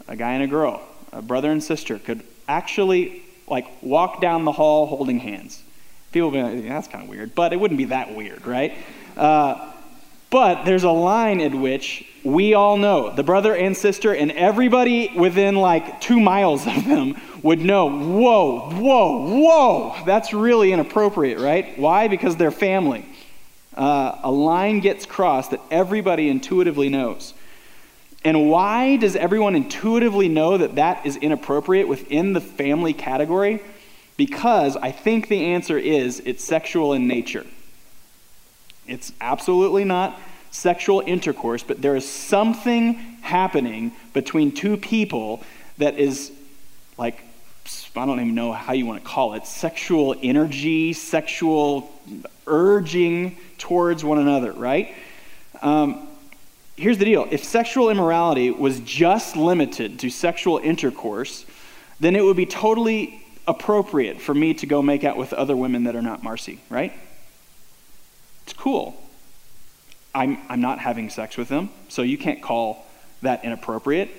a 0.08 0.16
guy 0.16 0.34
and 0.34 0.44
a 0.44 0.48
girl, 0.48 0.82
a 1.12 1.22
brother 1.22 1.52
and 1.52 1.64
sister 1.64 2.00
could 2.00 2.24
actually 2.48 3.24
like 3.48 3.66
walk 3.82 4.22
down 4.22 4.46
the 4.46 4.52
hall 4.52 4.86
holding 4.86 5.20
hands. 5.20 5.62
People 6.12 6.32
would 6.32 6.38
be 6.38 6.44
like, 6.44 6.68
that's 6.68 6.88
kind 6.88 7.04
of 7.04 7.10
weird, 7.10 7.36
but 7.36 7.54
it 7.54 7.60
wouldn't 7.60 7.78
be 7.78 7.86
that 7.86 8.16
weird, 8.16 8.46
right? 8.48 8.74
Uh, 9.18 9.72
but 10.30 10.64
there's 10.64 10.84
a 10.84 10.92
line 10.92 11.40
in 11.40 11.62
which 11.62 12.06
we 12.24 12.54
all 12.54 12.78
know, 12.78 13.14
the 13.14 13.24
brother 13.24 13.56
and 13.56 13.78
sister, 13.78 14.14
and 14.14 14.32
everybody 14.32 15.12
within 15.16 15.56
like 15.56 16.02
two 16.02 16.20
miles 16.20 16.66
of 16.66 16.86
them 16.86 17.16
would 17.44 17.60
know, 17.60 17.90
whoa, 17.90 18.72
whoa, 18.72 19.28
whoa, 19.28 19.96
that's 20.06 20.34
really 20.34 20.72
inappropriate, 20.72 21.40
right? 21.40 21.78
Why? 21.78 22.08
Because 22.08 22.36
they're 22.36 22.52
family. 22.52 23.06
Uh, 23.76 24.18
a 24.24 24.32
line 24.32 24.80
gets 24.80 25.06
crossed 25.06 25.52
that 25.52 25.62
everybody 25.70 26.30
intuitively 26.30 26.90
knows. 26.90 27.34
And 28.24 28.50
why 28.50 28.96
does 28.96 29.16
everyone 29.16 29.56
intuitively 29.56 30.30
know 30.30 30.58
that 30.58 30.76
that 30.76 31.06
is 31.06 31.16
inappropriate 31.18 31.88
within 31.88 32.34
the 32.34 32.42
family 32.42 32.94
category? 32.94 33.62
Because 34.18 34.78
I 34.78 34.92
think 34.92 35.28
the 35.28 35.54
answer 35.54 35.78
is 35.78 36.22
it's 36.26 36.44
sexual 36.44 36.94
in 36.94 37.08
nature. 37.08 37.46
It's 38.88 39.12
absolutely 39.20 39.84
not 39.84 40.20
sexual 40.52 41.04
intercourse, 41.06 41.64
but 41.64 41.82
there 41.82 41.96
is 41.96 42.10
something 42.10 42.94
happening 43.22 43.92
between 44.14 44.52
two 44.52 44.78
people 44.78 45.44
that 45.78 46.00
is 46.00 46.32
like, 46.98 47.25
I 47.98 48.06
don't 48.06 48.20
even 48.20 48.36
know 48.36 48.52
how 48.52 48.74
you 48.74 48.86
want 48.86 49.04
to 49.04 49.08
call 49.08 49.34
it, 49.34 49.46
sexual 49.46 50.16
energy, 50.22 50.94
sexual 50.94 51.92
urging 52.48 53.38
towards 53.58 54.04
one 54.04 54.20
another, 54.20 54.52
right? 54.52 54.94
Um, 55.62 56.08
here's 56.76 56.98
the 56.98 57.06
deal 57.06 57.28
if 57.32 57.44
sexual 57.44 57.90
immorality 57.90 58.52
was 58.52 58.80
just 58.82 59.36
limited 59.36 60.00
to 60.00 60.10
sexual 60.10 60.58
intercourse, 60.60 61.46
then 62.00 62.16
it 62.16 62.24
would 62.24 62.38
be 62.38 62.46
totally 62.46 63.22
appropriate 63.48 64.20
for 64.20 64.34
me 64.34 64.54
to 64.56 64.66
go 64.66 64.82
make 64.82 65.04
out 65.04 65.18
with 65.18 65.34
other 65.34 65.56
women 65.56 65.86
that 65.86 65.96
are 65.96 66.02
not 66.02 66.24
Marcy, 66.24 66.60
right? 66.70 66.94
It's 68.44 68.54
cool. 68.54 68.96
I'm, 70.14 70.38
I'm 70.50 70.62
not 70.62 70.80
having 70.80 71.10
sex 71.10 71.38
with 71.38 71.50
them, 71.50 71.70
so 71.90 72.02
you 72.02 72.18
can't 72.18 72.42
call 72.42 72.86
that 73.22 73.44
inappropriate. 73.44 74.10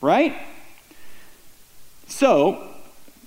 Right? 0.00 0.34
So, 2.12 2.68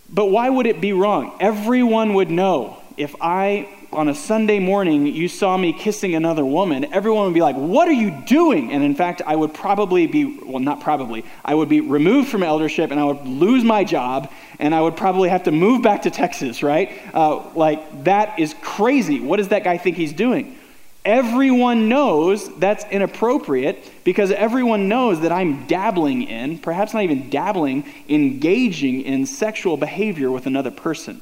but 0.10 0.28
why 0.28 0.48
would 0.48 0.68
it 0.68 0.80
be 0.80 0.94
wrong? 0.94 1.36
Everyone 1.40 2.14
would 2.14 2.30
know 2.30 2.78
if 2.98 3.16
I 3.20 3.68
on 3.92 4.10
a 4.10 4.16
Sunday 4.16 4.60
morning 4.60 5.08
you 5.08 5.28
saw 5.28 5.58
me 5.58 5.74
kissing 5.74 6.16
another 6.16 6.46
woman, 6.46 6.94
everyone 6.94 7.26
would 7.26 7.34
be 7.34 7.42
like, 7.42 7.56
What 7.56 7.88
are 7.88 7.94
you 7.94 8.12
doing? 8.12 8.72
And 8.72 8.84
in 8.84 8.94
fact, 8.94 9.24
I 9.26 9.36
would 9.36 9.54
probably 9.54 10.06
be, 10.06 10.26
well, 10.26 10.60
not 10.60 10.82
probably, 10.82 11.26
I 11.44 11.56
would 11.56 11.68
be 11.68 11.82
removed 11.82 12.30
from 12.30 12.44
eldership 12.44 12.92
and 12.92 13.00
I 13.00 13.06
would 13.06 13.26
lose 13.26 13.64
my 13.64 13.84
job 13.84 14.32
and 14.60 14.76
I 14.76 14.82
would 14.82 14.96
probably 14.96 15.30
have 15.30 15.44
to 15.44 15.52
move 15.52 15.82
back 15.82 16.04
to 16.04 16.12
Texas, 16.12 16.62
right? 16.62 16.92
Uh, 17.14 17.50
like, 17.56 18.04
that 18.04 18.38
is 18.40 18.54
crazy. 18.62 19.20
What 19.20 19.38
does 19.38 19.48
that 19.48 19.64
guy 19.64 19.78
think 19.78 19.98
he's 19.98 20.14
doing? 20.14 20.58
Everyone 21.06 21.88
knows 21.88 22.54
that's 22.58 22.84
inappropriate 22.86 23.92
because 24.04 24.32
everyone 24.32 24.90
knows 24.90 25.22
that 25.22 25.32
I'm 25.32 25.68
dabbling 25.68 26.24
in, 26.24 26.58
perhaps 26.58 26.96
not 26.96 27.04
even 27.04 27.30
dabbling, 27.30 27.86
engaging 28.10 29.04
in 29.04 29.28
sexual 29.28 29.78
behavior 29.78 30.32
with 30.32 30.48
another 30.48 30.72
person. 30.72 31.22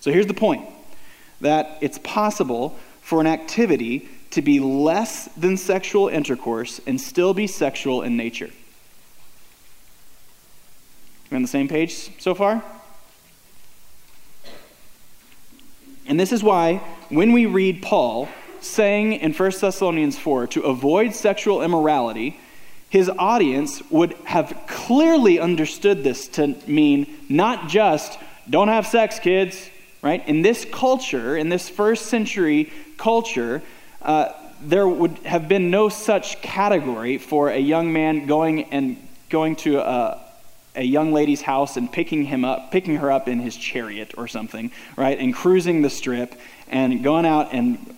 So 0.00 0.12
here's 0.12 0.26
the 0.26 0.34
point 0.34 0.66
that 1.40 1.78
it's 1.80 1.98
possible 1.98 2.78
for 3.00 3.22
an 3.22 3.26
activity 3.26 4.06
to 4.32 4.42
be 4.42 4.60
less 4.60 5.26
than 5.36 5.56
sexual 5.56 6.08
intercourse 6.08 6.80
and 6.86 7.00
still 7.00 7.32
be 7.32 7.46
sexual 7.46 8.02
in 8.02 8.18
nature. 8.18 8.50
We 11.30 11.36
on 11.36 11.42
the 11.42 11.48
same 11.48 11.68
page 11.68 12.10
so 12.18 12.34
far? 12.34 12.62
And 16.10 16.18
this 16.18 16.32
is 16.32 16.42
why 16.42 16.78
when 17.08 17.32
we 17.32 17.46
read 17.46 17.82
Paul 17.82 18.28
saying 18.60 19.12
in 19.12 19.32
1 19.32 19.52
Thessalonians 19.60 20.18
4 20.18 20.48
to 20.48 20.62
avoid 20.62 21.14
sexual 21.14 21.62
immorality, 21.62 22.36
his 22.88 23.08
audience 23.08 23.80
would 23.92 24.14
have 24.24 24.64
clearly 24.66 25.38
understood 25.38 26.02
this 26.02 26.26
to 26.28 26.56
mean 26.66 27.06
not 27.28 27.68
just 27.68 28.18
don't 28.50 28.66
have 28.66 28.88
sex, 28.88 29.20
kids, 29.20 29.70
right? 30.02 30.26
In 30.26 30.42
this 30.42 30.66
culture, 30.72 31.36
in 31.36 31.48
this 31.48 31.68
first 31.68 32.06
century 32.06 32.72
culture, 32.96 33.62
uh, 34.02 34.32
there 34.62 34.88
would 34.88 35.16
have 35.18 35.46
been 35.46 35.70
no 35.70 35.88
such 35.88 36.42
category 36.42 37.18
for 37.18 37.50
a 37.50 37.58
young 37.58 37.92
man 37.92 38.26
going 38.26 38.64
and 38.72 38.96
going 39.28 39.54
to 39.56 39.78
a, 39.78 40.20
a 40.74 40.82
young 40.82 41.12
lady's 41.12 41.42
house 41.42 41.76
and 41.76 41.90
picking 41.92 42.24
him 42.24 42.44
up, 42.44 42.70
picking 42.70 42.96
her 42.96 43.10
up 43.10 43.28
in 43.28 43.40
his 43.40 43.56
chariot 43.56 44.14
or 44.16 44.28
something, 44.28 44.70
right? 44.96 45.18
And 45.18 45.34
cruising 45.34 45.82
the 45.82 45.90
strip 45.90 46.34
and 46.68 47.02
going 47.02 47.26
out 47.26 47.52
and 47.52 47.96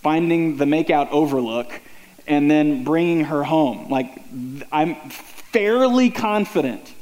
finding 0.00 0.56
the 0.56 0.64
makeout 0.64 1.10
overlook 1.10 1.80
and 2.26 2.50
then 2.50 2.84
bringing 2.84 3.24
her 3.24 3.42
home. 3.42 3.88
Like 3.88 4.22
I'm 4.70 4.94
fairly 5.10 6.10
confident 6.10 6.92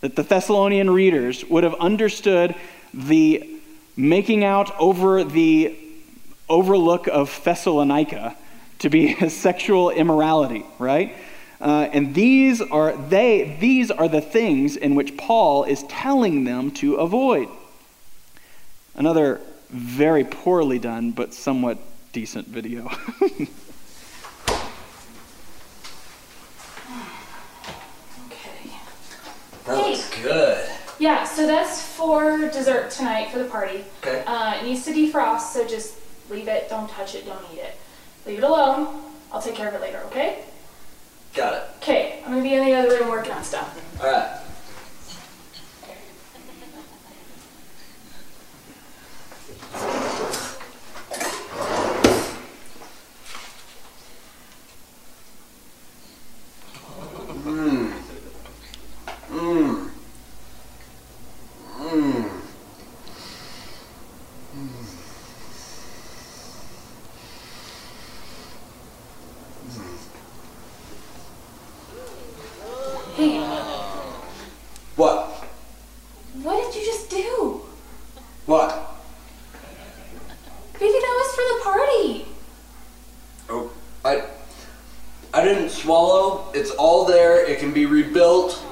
that 0.00 0.16
the 0.16 0.22
Thessalonian 0.22 0.90
readers 0.90 1.44
would 1.44 1.64
have 1.64 1.74
understood 1.74 2.54
the 2.92 3.48
making 3.96 4.44
out 4.44 4.78
over 4.78 5.24
the 5.24 5.76
overlook 6.48 7.08
of 7.08 7.40
Thessalonica 7.44 8.36
to 8.80 8.90
be 8.90 9.14
a 9.20 9.30
sexual 9.30 9.90
immorality, 9.90 10.64
right? 10.78 11.16
Uh, 11.60 11.88
and 11.92 12.14
these 12.14 12.60
are 12.60 12.96
they 13.08 13.56
these 13.60 13.90
are 13.90 14.08
the 14.08 14.20
things 14.20 14.76
in 14.76 14.94
which 14.94 15.16
Paul 15.16 15.64
is 15.64 15.82
telling 15.84 16.44
them 16.44 16.70
to 16.72 16.96
avoid. 16.96 17.48
Another 18.94 19.40
very 19.70 20.24
poorly 20.24 20.78
done 20.78 21.12
but 21.12 21.32
somewhat 21.32 21.78
decent 22.12 22.46
video. 22.48 22.86
okay. 23.22 23.48
That 29.64 29.76
looks 29.76 30.22
good. 30.22 30.70
Yeah, 30.98 31.24
so 31.24 31.46
that's 31.46 31.82
for 31.82 32.48
dessert 32.48 32.90
tonight 32.90 33.30
for 33.30 33.38
the 33.38 33.44
party. 33.44 33.84
Okay. 34.02 34.22
Uh, 34.26 34.54
it 34.58 34.64
needs 34.64 34.84
to 34.86 34.92
defrost, 34.92 35.52
so 35.52 35.66
just 35.66 35.98
leave 36.30 36.48
it. 36.48 36.70
Don't 36.70 36.88
touch 36.88 37.14
it. 37.14 37.26
Don't 37.26 37.44
eat 37.52 37.58
it. 37.58 37.76
Leave 38.24 38.38
it 38.38 38.44
alone. 38.44 39.02
I'll 39.30 39.42
take 39.42 39.54
care 39.54 39.68
of 39.68 39.74
it 39.74 39.80
later, 39.82 40.00
okay? 40.06 40.44
Got 41.36 41.52
it. 41.52 41.62
Okay, 41.82 42.20
I'm 42.24 42.30
gonna 42.32 42.42
be 42.42 42.54
in 42.54 42.64
the 42.64 42.72
other 42.74 42.98
room 42.98 43.10
working 43.10 43.32
on 43.32 43.44
stuff. 43.44 43.78
All 44.02 44.10
right. 44.10 44.40
Mmm. 57.44 57.92
Mmm. 59.30 59.90
Hey, 73.16 73.40
What? 74.96 75.28
what 76.42 76.72
did 76.72 76.80
you 76.80 76.86
just 76.86 77.10
do? 77.10 77.62
What? 78.46 78.90
Baby, 80.74 80.92
that 80.92 80.92
was 80.92 81.34
for 81.34 81.42
the 81.42 81.60
party. 81.64 82.26
Oh, 83.48 83.70
I, 84.04 84.22
I 85.32 85.35
didn't 85.46 85.70
swallow. 85.70 86.50
It's 86.54 86.70
all 86.72 87.04
there. 87.04 87.44
It 87.44 87.58
can 87.58 87.72
be 87.72 87.86
rebuilt. 87.86 88.62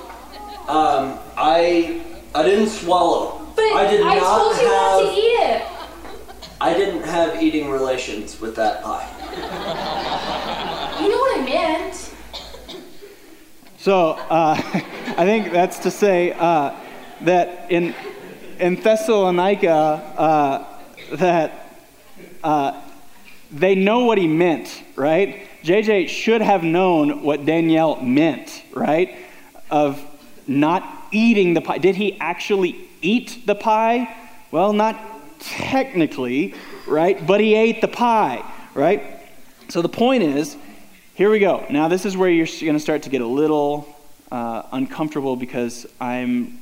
Um, 0.69 1.19
I, 1.37 2.03
I 2.35 2.43
didn't 2.43 2.69
swallow. 2.69 3.41
But 3.55 3.65
I 3.65 3.91
did 3.91 4.01
I 4.01 4.17
not 4.17 4.39
told 4.39 4.57
you 4.57 4.67
have. 4.67 4.73
not 4.73 5.01
to 5.01 5.13
eat 5.13 5.41
it. 5.51 5.63
I 6.61 6.75
didn't 6.75 7.03
have 7.03 7.43
eating 7.43 7.71
relations 7.71 8.41
with 8.41 8.57
that 8.57 8.83
pie. 8.83 9.09
You 11.01 11.09
know 11.09 11.19
what 11.19 11.41
I 11.41 11.45
meant. 11.45 12.15
So 13.79 14.13
uh, 14.13 14.55
I 15.17 15.25
think 15.25 15.53
that's 15.53 15.79
to 15.81 15.91
say 15.91 16.33
uh, 16.33 16.75
that 17.21 17.71
in 17.71 17.95
in 18.59 18.77
Thessalonica 18.77 19.71
uh, 19.71 20.65
that 21.17 21.69
uh, 22.43 22.81
they 23.51 23.75
know 23.75 24.05
what 24.05 24.19
he 24.19 24.27
meant, 24.27 24.83
right? 24.97 25.44
JJ 25.65 26.09
should 26.09 26.43
have 26.43 26.63
known 26.63 27.23
what 27.23 27.47
Danielle 27.47 27.99
meant, 28.03 28.63
right? 28.75 29.17
Of 29.71 30.05
not 30.47 31.09
eating 31.11 31.55
the 31.55 31.63
pie. 31.63 31.79
Did 31.79 31.97
he 31.97 32.21
actually 32.21 32.77
eat 33.01 33.47
the 33.47 33.55
pie? 33.55 34.15
Well, 34.51 34.75
not 34.75 35.01
technically, 35.41 36.55
right? 36.87 37.27
But 37.27 37.41
he 37.41 37.55
ate 37.55 37.81
the 37.81 37.89
pie, 37.89 38.45
right? 38.75 39.03
So 39.71 39.81
the 39.81 39.89
point 39.89 40.23
is, 40.23 40.55
here 41.15 41.31
we 41.31 41.39
go. 41.39 41.65
Now, 41.71 41.89
this 41.89 42.05
is 42.05 42.15
where 42.15 42.29
you're 42.29 42.47
going 42.47 42.75
to 42.75 42.79
start 42.79 43.05
to 43.05 43.11
get 43.11 43.23
a 43.23 43.27
little 43.27 43.89
uh, 44.31 44.65
uncomfortable 44.71 45.35
because 45.35 45.87
I'm 45.99 46.59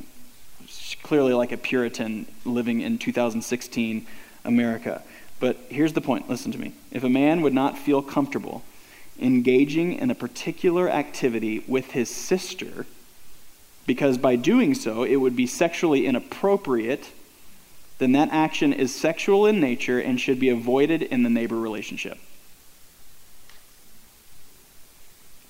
clearly 1.02 1.34
like 1.34 1.50
a 1.50 1.56
Puritan 1.56 2.26
living 2.44 2.82
in 2.82 2.98
2016 2.98 4.06
America. 4.44 5.02
But 5.40 5.56
here's 5.70 5.92
the 5.92 6.00
point 6.00 6.30
listen 6.30 6.52
to 6.52 6.58
me. 6.58 6.72
If 6.92 7.02
a 7.02 7.08
man 7.08 7.40
would 7.40 7.52
not 7.52 7.76
feel 7.76 8.00
comfortable 8.00 8.62
engaging 9.22 9.94
in 9.94 10.10
a 10.10 10.14
particular 10.14 10.90
activity 10.90 11.64
with 11.66 11.92
his 11.92 12.10
sister, 12.10 12.86
because 13.86 14.18
by 14.18 14.36
doing 14.36 14.74
so 14.74 15.04
it 15.04 15.16
would 15.16 15.36
be 15.36 15.46
sexually 15.46 16.06
inappropriate, 16.06 17.10
then 17.98 18.12
that 18.12 18.28
action 18.32 18.72
is 18.72 18.94
sexual 18.94 19.46
in 19.46 19.60
nature 19.60 19.98
and 20.00 20.20
should 20.20 20.40
be 20.40 20.48
avoided 20.48 21.02
in 21.02 21.22
the 21.22 21.30
neighbor 21.30 21.58
relationship. 21.58 22.18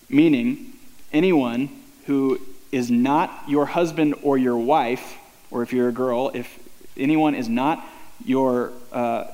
Meaning, 0.09 0.73
anyone 1.13 1.71
who 2.07 2.39
is 2.71 2.91
not 2.91 3.45
your 3.49 3.67
husband 3.67 4.15
or 4.23 4.37
your 4.37 4.59
wife, 4.59 5.17
or 5.51 5.63
if 5.63 5.73
you're 5.73 5.89
a 5.89 5.93
girl, 5.93 6.31
if 6.35 6.59
anyone 6.97 7.35
is 7.35 7.49
not 7.49 7.83
your 8.25 8.73
uh, 8.93 9.25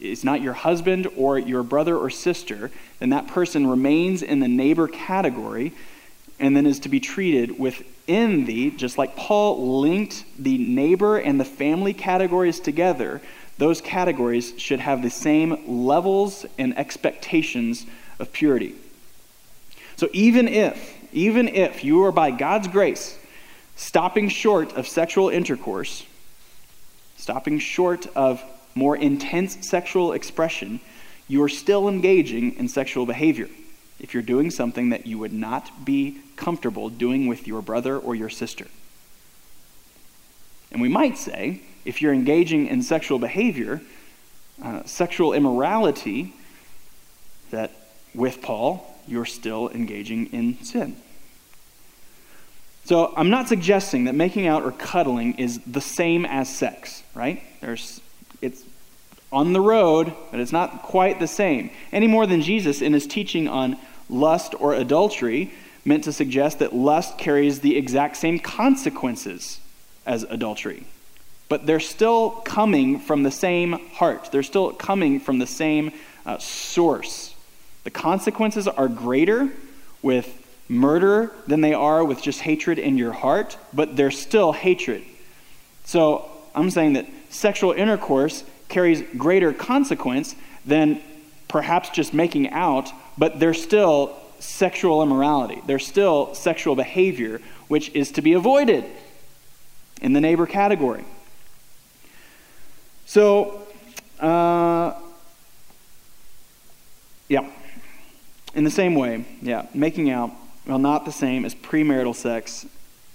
is 0.00 0.24
not 0.24 0.40
your 0.40 0.54
husband 0.54 1.06
or 1.16 1.38
your 1.38 1.62
brother 1.62 1.96
or 1.96 2.10
sister, 2.10 2.70
then 2.98 3.10
that 3.10 3.28
person 3.28 3.66
remains 3.66 4.22
in 4.22 4.40
the 4.40 4.48
neighbor 4.48 4.88
category 4.88 5.72
and 6.38 6.56
then 6.56 6.66
is 6.66 6.80
to 6.80 6.88
be 6.88 7.00
treated 7.00 7.58
within 7.58 8.46
the, 8.46 8.70
just 8.70 8.96
like 8.96 9.14
Paul 9.14 9.80
linked 9.80 10.24
the 10.38 10.56
neighbor 10.58 11.18
and 11.18 11.38
the 11.38 11.44
family 11.44 11.92
categories 11.92 12.58
together, 12.60 13.20
those 13.58 13.82
categories 13.82 14.54
should 14.56 14.80
have 14.80 15.02
the 15.02 15.10
same 15.10 15.84
levels 15.86 16.46
and 16.58 16.76
expectations 16.78 17.84
of 18.18 18.32
purity. 18.32 18.74
So 19.96 20.08
even 20.14 20.48
if, 20.48 20.96
even 21.12 21.46
if 21.48 21.84
you 21.84 22.02
are 22.04 22.12
by 22.12 22.30
God's 22.30 22.68
grace 22.68 23.18
stopping 23.76 24.30
short 24.30 24.72
of 24.76 24.88
sexual 24.88 25.28
intercourse, 25.28 26.06
stopping 27.16 27.58
short 27.58 28.06
of 28.16 28.42
more 28.74 28.96
intense 28.96 29.66
sexual 29.66 30.12
expression, 30.12 30.80
you 31.28 31.42
are 31.42 31.48
still 31.48 31.88
engaging 31.88 32.56
in 32.56 32.68
sexual 32.68 33.06
behavior 33.06 33.48
if 33.98 34.14
you're 34.14 34.22
doing 34.22 34.50
something 34.50 34.90
that 34.90 35.06
you 35.06 35.18
would 35.18 35.32
not 35.32 35.84
be 35.84 36.18
comfortable 36.36 36.88
doing 36.88 37.26
with 37.26 37.46
your 37.46 37.62
brother 37.62 37.98
or 37.98 38.14
your 38.14 38.30
sister. 38.30 38.66
And 40.72 40.80
we 40.80 40.88
might 40.88 41.18
say, 41.18 41.62
if 41.84 42.00
you're 42.00 42.14
engaging 42.14 42.66
in 42.66 42.82
sexual 42.82 43.18
behavior, 43.18 43.80
uh, 44.62 44.84
sexual 44.84 45.32
immorality, 45.32 46.34
that 47.50 47.72
with 48.14 48.40
Paul, 48.42 48.86
you're 49.06 49.24
still 49.24 49.68
engaging 49.70 50.26
in 50.26 50.62
sin. 50.62 50.96
So 52.84 53.12
I'm 53.16 53.30
not 53.30 53.48
suggesting 53.48 54.04
that 54.04 54.14
making 54.14 54.46
out 54.46 54.62
or 54.62 54.72
cuddling 54.72 55.34
is 55.34 55.60
the 55.66 55.80
same 55.80 56.24
as 56.24 56.48
sex, 56.48 57.02
right? 57.14 57.42
There's, 57.60 58.00
on 59.32 59.52
the 59.52 59.60
road, 59.60 60.12
but 60.30 60.40
it's 60.40 60.52
not 60.52 60.82
quite 60.82 61.20
the 61.20 61.26
same. 61.26 61.70
Any 61.92 62.06
more 62.06 62.26
than 62.26 62.42
Jesus 62.42 62.82
in 62.82 62.92
his 62.92 63.06
teaching 63.06 63.48
on 63.48 63.76
lust 64.08 64.54
or 64.58 64.74
adultery 64.74 65.52
meant 65.84 66.04
to 66.04 66.12
suggest 66.12 66.58
that 66.58 66.74
lust 66.74 67.16
carries 67.16 67.60
the 67.60 67.76
exact 67.76 68.16
same 68.16 68.38
consequences 68.38 69.60
as 70.04 70.24
adultery. 70.24 70.84
But 71.48 71.66
they're 71.66 71.80
still 71.80 72.30
coming 72.30 73.00
from 73.00 73.22
the 73.22 73.30
same 73.30 73.72
heart, 73.92 74.30
they're 74.32 74.42
still 74.42 74.72
coming 74.72 75.20
from 75.20 75.38
the 75.38 75.46
same 75.46 75.92
uh, 76.26 76.38
source. 76.38 77.34
The 77.84 77.90
consequences 77.90 78.68
are 78.68 78.88
greater 78.88 79.48
with 80.02 80.36
murder 80.68 81.32
than 81.46 81.60
they 81.60 81.74
are 81.74 82.04
with 82.04 82.22
just 82.22 82.40
hatred 82.40 82.78
in 82.78 82.98
your 82.98 83.12
heart, 83.12 83.56
but 83.72 83.96
they're 83.96 84.10
still 84.10 84.52
hatred. 84.52 85.02
So 85.84 86.30
I'm 86.54 86.70
saying 86.70 86.92
that 86.92 87.06
sexual 87.30 87.72
intercourse 87.72 88.44
carries 88.70 89.02
greater 89.16 89.52
consequence 89.52 90.34
than 90.64 91.00
perhaps 91.48 91.90
just 91.90 92.14
making 92.14 92.50
out, 92.50 92.90
but 93.18 93.40
there's 93.40 93.62
still 93.62 94.16
sexual 94.38 95.02
immorality. 95.02 95.60
There's 95.66 95.86
still 95.86 96.34
sexual 96.34 96.74
behavior, 96.74 97.40
which 97.68 97.90
is 97.94 98.12
to 98.12 98.22
be 98.22 98.32
avoided 98.32 98.84
in 100.00 100.12
the 100.12 100.20
neighbor 100.20 100.46
category. 100.46 101.04
So, 103.04 103.66
uh, 104.18 104.94
yeah. 107.28 107.48
In 108.54 108.64
the 108.64 108.70
same 108.70 108.94
way, 108.94 109.24
yeah, 109.42 109.66
making 109.74 110.10
out, 110.10 110.30
while 110.64 110.78
not 110.78 111.04
the 111.04 111.12
same 111.12 111.44
as 111.44 111.54
premarital 111.54 112.14
sex, 112.14 112.66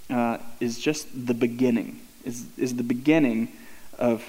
uh, 0.10 0.38
is 0.60 0.80
just 0.80 1.08
the 1.28 1.34
beginning, 1.34 2.00
is, 2.24 2.46
is 2.58 2.76
the 2.76 2.84
beginning 2.84 3.52
of 3.98 4.24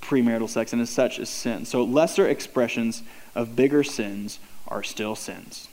premarital 0.00 0.48
sex, 0.48 0.72
and 0.72 0.82
as 0.82 0.90
such 0.90 1.18
is 1.18 1.28
sin. 1.28 1.64
So 1.64 1.84
lesser 1.84 2.28
expressions 2.28 3.02
of 3.34 3.56
bigger 3.56 3.82
sins 3.84 4.38
are 4.66 4.82
still 4.82 5.14
sins. 5.14 5.68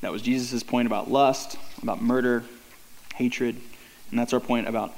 That 0.00 0.12
was 0.12 0.22
Jesus' 0.22 0.62
point 0.62 0.86
about 0.86 1.10
lust, 1.10 1.56
about 1.82 2.02
murder, 2.02 2.44
hatred, 3.14 3.60
and 4.10 4.18
that's 4.18 4.32
our 4.32 4.40
point 4.40 4.68
about 4.68 4.92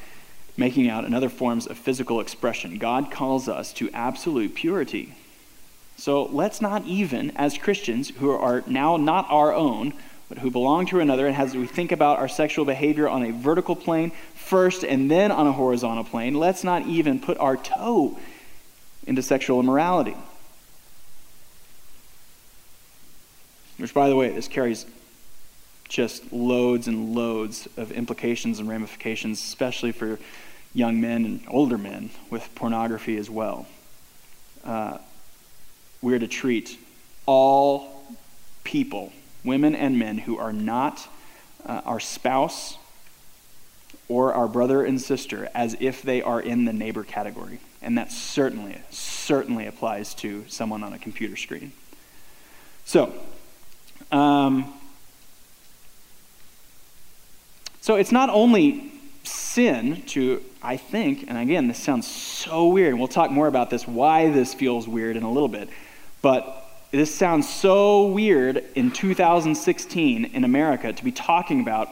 making 0.57 0.89
out 0.89 1.05
and 1.05 1.15
other 1.15 1.29
forms 1.29 1.67
of 1.67 1.79
physical 1.79 2.21
expression. 2.21 2.79
God 2.79 3.11
calls 3.11 3.49
us 3.49 3.73
to 3.75 3.91
absolute 3.93 4.55
purity. 4.55 5.15
So 5.97 6.25
let's 6.25 6.61
not 6.61 6.85
even, 6.85 7.31
as 7.37 7.57
Christians 7.57 8.11
who 8.11 8.31
are 8.31 8.65
now 8.67 8.97
not 8.97 9.27
our 9.31 9.55
own, 9.55 9.95
but 10.29 10.39
who 10.39 10.51
belong 10.51 10.87
to 10.87 11.01
another, 11.01 11.27
and 11.27 11.37
as 11.37 11.55
we 11.55 11.67
think 11.67 11.93
about 11.93 12.19
our 12.19 12.29
sexual 12.29 12.65
behavior 12.65 13.09
on 13.09 13.23
a 13.25 13.33
vertical 13.33 13.77
plane 13.77 14.11
first 14.35 14.85
and 14.85 15.11
then 15.11 15.31
on 15.31 15.47
a 15.47 15.53
horizontal 15.53 16.05
plane, 16.05 16.35
let's 16.35 16.65
not 16.65 16.87
even 16.87 17.21
put 17.21 17.39
our 17.39 17.57
toe 17.57 18.19
into 19.07 19.23
sexual 19.23 19.61
immorality. 19.61 20.17
Which, 23.79 23.95
by 23.95 24.09
the 24.09 24.17
way, 24.17 24.31
this 24.31 24.49
carries 24.49 24.87
just 25.89 26.33
loads 26.33 26.89
and 26.89 27.15
loads 27.15 27.69
of 27.77 27.93
implications 27.93 28.59
and 28.59 28.69
ramifications, 28.69 29.39
especially 29.39 29.93
for 29.93 30.19
young 30.75 31.01
men 31.01 31.25
and 31.25 31.41
older 31.49 31.79
men 31.79 32.11
with 32.31 32.49
pornography 32.55 33.17
as 33.17 33.31
well. 33.31 33.67
Uh, 34.65 34.99
we're 36.03 36.19
to 36.19 36.27
treat 36.27 36.79
all 37.25 38.05
people, 38.65 39.13
women 39.47 39.75
and 39.75 39.99
men, 39.99 40.19
who 40.19 40.37
are 40.39 40.53
not 40.53 41.09
uh, 41.65 41.83
our 41.85 42.01
spouse 42.01 42.79
or 44.09 44.35
our 44.35 44.49
brother 44.49 44.85
and 44.85 45.01
sister 45.01 45.49
as 45.55 45.77
if 45.81 46.03
they 46.03 46.23
are 46.23 46.41
in 46.41 46.65
the 46.65 46.73
neighbor 46.73 47.03
category. 47.03 47.61
And 47.83 47.99
that 47.99 48.13
certainly, 48.13 48.81
certainly 48.91 49.67
applies 49.67 50.15
to 50.17 50.45
someone 50.49 50.83
on 50.83 50.93
a 50.93 50.99
computer 50.99 51.37
screen. 51.37 51.73
So, 52.85 53.13
um, 54.13 54.73
so 57.81 57.97
it's 57.97 58.13
not 58.13 58.31
only 58.31 58.93
sin 59.25 60.03
to, 60.07 60.43
I 60.63 60.77
think, 60.77 61.25
and 61.29 61.37
again, 61.37 61.69
this 61.69 61.79
sounds 61.79 62.07
so 62.07 62.69
weird, 62.69 62.91
and 62.91 62.99
we'll 62.99 63.09
talk 63.09 63.31
more 63.31 63.49
about 63.49 63.71
this, 63.71 63.87
why 63.87 64.31
this 64.31 64.55
feels 64.55 64.87
weird 64.87 65.17
in 65.17 65.25
a 65.25 65.31
little 65.31 65.49
bit, 65.49 65.69
but 66.23 66.66
this 66.97 67.15
sounds 67.15 67.49
so 67.49 68.07
weird 68.07 68.65
in 68.75 68.91
2016 68.91 70.25
in 70.25 70.45
America 70.45 70.93
to 70.93 71.05
be 71.05 71.13
talking 71.13 71.61
about 71.61 71.89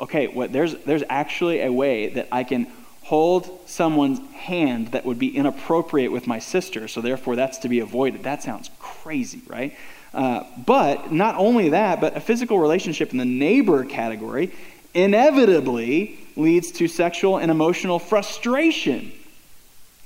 okay, 0.00 0.26
what, 0.28 0.52
there's, 0.52 0.74
there's 0.84 1.04
actually 1.08 1.60
a 1.60 1.70
way 1.70 2.08
that 2.08 2.28
I 2.32 2.42
can 2.42 2.66
hold 3.02 3.60
someone's 3.66 4.18
hand 4.32 4.88
that 4.92 5.04
would 5.04 5.18
be 5.18 5.36
inappropriate 5.36 6.10
with 6.10 6.26
my 6.26 6.38
sister, 6.38 6.88
so 6.88 7.00
therefore 7.00 7.36
that's 7.36 7.58
to 7.58 7.68
be 7.68 7.80
avoided. 7.80 8.22
That 8.22 8.42
sounds 8.42 8.70
crazy, 8.78 9.42
right? 9.46 9.76
Uh, 10.14 10.44
but 10.64 11.12
not 11.12 11.36
only 11.36 11.70
that, 11.70 12.00
but 12.00 12.16
a 12.16 12.20
physical 12.20 12.58
relationship 12.58 13.12
in 13.12 13.18
the 13.18 13.24
neighbor 13.24 13.84
category 13.84 14.52
inevitably 14.94 16.18
leads 16.34 16.72
to 16.72 16.88
sexual 16.88 17.36
and 17.36 17.50
emotional 17.50 17.98
frustration, 17.98 19.12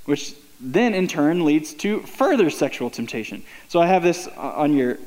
which 0.05 0.35
then 0.61 0.95
in 0.95 1.09
turn 1.09 1.45
leads 1.45 1.75
to 1.75 2.01
further 2.03 2.51
sexual 2.51 2.91
temptation. 2.91 3.43
So 3.69 3.81
I 3.81 3.87
have 3.87 4.03
this 4.03 4.27
uh, 4.27 4.53
on 4.57 4.75
your 4.75 4.99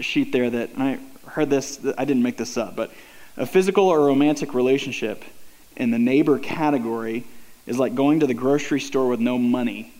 sheet 0.00 0.32
there 0.32 0.50
that 0.50 0.70
I 0.76 0.98
heard 1.26 1.50
this, 1.50 1.80
I 1.96 2.04
didn't 2.04 2.22
make 2.22 2.36
this 2.36 2.56
up, 2.56 2.76
but 2.76 2.92
a 3.36 3.46
physical 3.46 3.88
or 3.88 4.04
romantic 4.04 4.54
relationship 4.54 5.24
in 5.76 5.90
the 5.90 5.98
neighbor 5.98 6.38
category 6.38 7.24
is 7.66 7.78
like 7.78 7.94
going 7.94 8.20
to 8.20 8.26
the 8.26 8.34
grocery 8.34 8.80
store 8.80 9.08
with 9.08 9.20
no 9.20 9.38
money. 9.38 9.92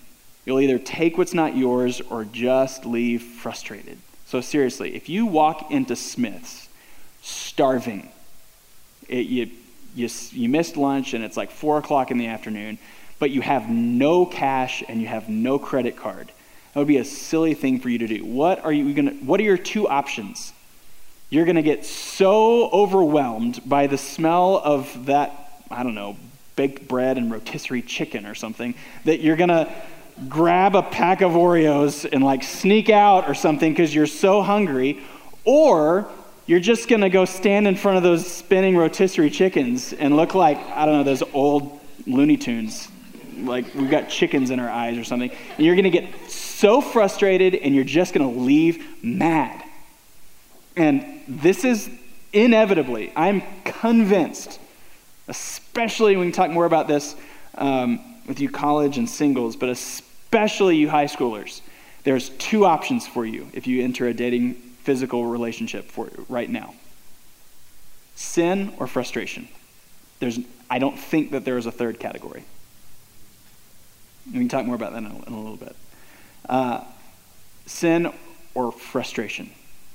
You'll 0.44 0.60
either 0.60 0.78
take 0.78 1.18
what's 1.18 1.34
not 1.34 1.56
yours 1.56 2.00
or 2.00 2.24
just 2.24 2.86
leave 2.86 3.22
frustrated. 3.22 3.98
So, 4.26 4.40
seriously, 4.40 4.94
if 4.94 5.08
you 5.08 5.26
walk 5.26 5.70
into 5.70 5.94
Smith's 5.94 6.68
starving, 7.22 8.08
it, 9.08 9.26
you, 9.26 9.50
you, 9.94 10.08
you 10.30 10.48
missed 10.48 10.76
lunch 10.76 11.14
and 11.14 11.24
it's 11.24 11.36
like 11.36 11.50
4 11.50 11.78
o'clock 11.78 12.10
in 12.10 12.18
the 12.18 12.26
afternoon, 12.26 12.78
but 13.18 13.30
you 13.30 13.40
have 13.40 13.68
no 13.68 14.26
cash 14.26 14.82
and 14.88 15.00
you 15.00 15.08
have 15.08 15.28
no 15.28 15.58
credit 15.58 15.96
card, 15.96 16.30
that 16.72 16.80
would 16.80 16.88
be 16.88 16.98
a 16.98 17.04
silly 17.04 17.54
thing 17.54 17.80
for 17.80 17.88
you 17.88 17.98
to 17.98 18.06
do. 18.06 18.24
What 18.24 18.64
are, 18.64 18.72
you 18.72 18.94
gonna, 18.94 19.12
what 19.12 19.40
are 19.40 19.44
your 19.44 19.58
two 19.58 19.88
options? 19.88 20.52
You're 21.30 21.44
going 21.44 21.56
to 21.56 21.62
get 21.62 21.84
so 21.84 22.70
overwhelmed 22.70 23.60
by 23.68 23.86
the 23.86 23.98
smell 23.98 24.60
of 24.64 25.06
that, 25.06 25.62
I 25.70 25.82
don't 25.82 25.94
know, 25.94 26.16
baked 26.56 26.88
bread 26.88 27.18
and 27.18 27.30
rotisserie 27.30 27.82
chicken 27.82 28.24
or 28.24 28.34
something, 28.34 28.74
that 29.04 29.20
you're 29.20 29.36
going 29.36 29.50
to 29.50 29.70
grab 30.28 30.74
a 30.74 30.82
pack 30.82 31.20
of 31.20 31.32
Oreos 31.32 32.08
and 32.10 32.24
like 32.24 32.42
sneak 32.42 32.88
out 32.88 33.28
or 33.28 33.34
something 33.34 33.72
because 33.72 33.94
you're 33.94 34.06
so 34.06 34.40
hungry, 34.40 35.02
or 35.44 36.08
you're 36.46 36.60
just 36.60 36.88
going 36.88 37.02
to 37.02 37.10
go 37.10 37.26
stand 37.26 37.68
in 37.68 37.76
front 37.76 37.98
of 37.98 38.02
those 38.02 38.26
spinning 38.26 38.74
rotisserie 38.74 39.30
chickens 39.30 39.92
and 39.92 40.16
look 40.16 40.34
like, 40.34 40.58
I 40.70 40.86
don't 40.86 40.94
know, 40.94 41.04
those 41.04 41.22
old 41.34 41.78
Looney 42.06 42.38
Tunes. 42.38 42.88
Like 43.38 43.74
we've 43.74 43.90
got 43.90 44.08
chickens 44.08 44.50
in 44.50 44.60
our 44.60 44.70
eyes 44.70 44.98
or 44.98 45.04
something. 45.04 45.30
And 45.30 45.66
you're 45.66 45.74
going 45.74 45.84
to 45.84 45.90
get 45.90 46.30
so 46.30 46.80
frustrated 46.80 47.54
and 47.54 47.74
you're 47.74 47.84
just 47.84 48.14
going 48.14 48.32
to 48.32 48.40
leave 48.40 48.84
mad. 49.02 49.62
And 50.76 51.22
this 51.26 51.64
is 51.64 51.90
inevitably, 52.32 53.12
I'm 53.16 53.42
convinced, 53.64 54.60
especially 55.26 56.16
when 56.16 56.26
we 56.26 56.32
talk 56.32 56.50
more 56.50 56.66
about 56.66 56.88
this 56.88 57.16
um, 57.56 58.00
with 58.26 58.40
you 58.40 58.48
college 58.48 58.98
and 58.98 59.08
singles, 59.08 59.56
but 59.56 59.68
especially 59.68 60.76
you 60.76 60.88
high 60.88 61.06
schoolers, 61.06 61.62
there's 62.04 62.28
two 62.30 62.64
options 62.64 63.06
for 63.06 63.26
you 63.26 63.48
if 63.52 63.66
you 63.66 63.82
enter 63.82 64.06
a 64.06 64.14
dating 64.14 64.54
physical 64.54 65.26
relationship 65.26 65.90
for 65.90 66.08
right 66.28 66.48
now 66.48 66.74
sin 68.18 68.74
or 68.78 68.88
frustration. 68.88 69.46
There's, 70.18 70.40
I 70.68 70.80
don't 70.80 70.98
think 70.98 71.30
that 71.30 71.44
there 71.44 71.56
is 71.56 71.66
a 71.66 71.70
third 71.70 72.00
category. 72.00 72.42
We 74.32 74.38
can 74.38 74.48
talk 74.48 74.64
more 74.66 74.74
about 74.74 74.92
that 74.92 74.98
in 74.98 75.06
a, 75.06 75.26
in 75.26 75.32
a 75.32 75.40
little 75.40 75.56
bit. 75.56 75.76
Uh, 76.48 76.84
sin 77.66 78.12
or 78.54 78.72
frustration. 78.72 79.50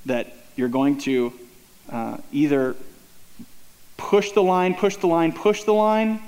That 0.05 0.33
you're 0.55 0.69
going 0.69 0.97
to 0.99 1.33
uh, 1.91 2.17
either 2.31 2.75
push 3.97 4.31
the 4.31 4.43
line, 4.43 4.75
push 4.75 4.97
the 4.97 5.07
line, 5.07 5.31
push 5.31 5.63
the 5.63 5.73
line, 5.73 6.21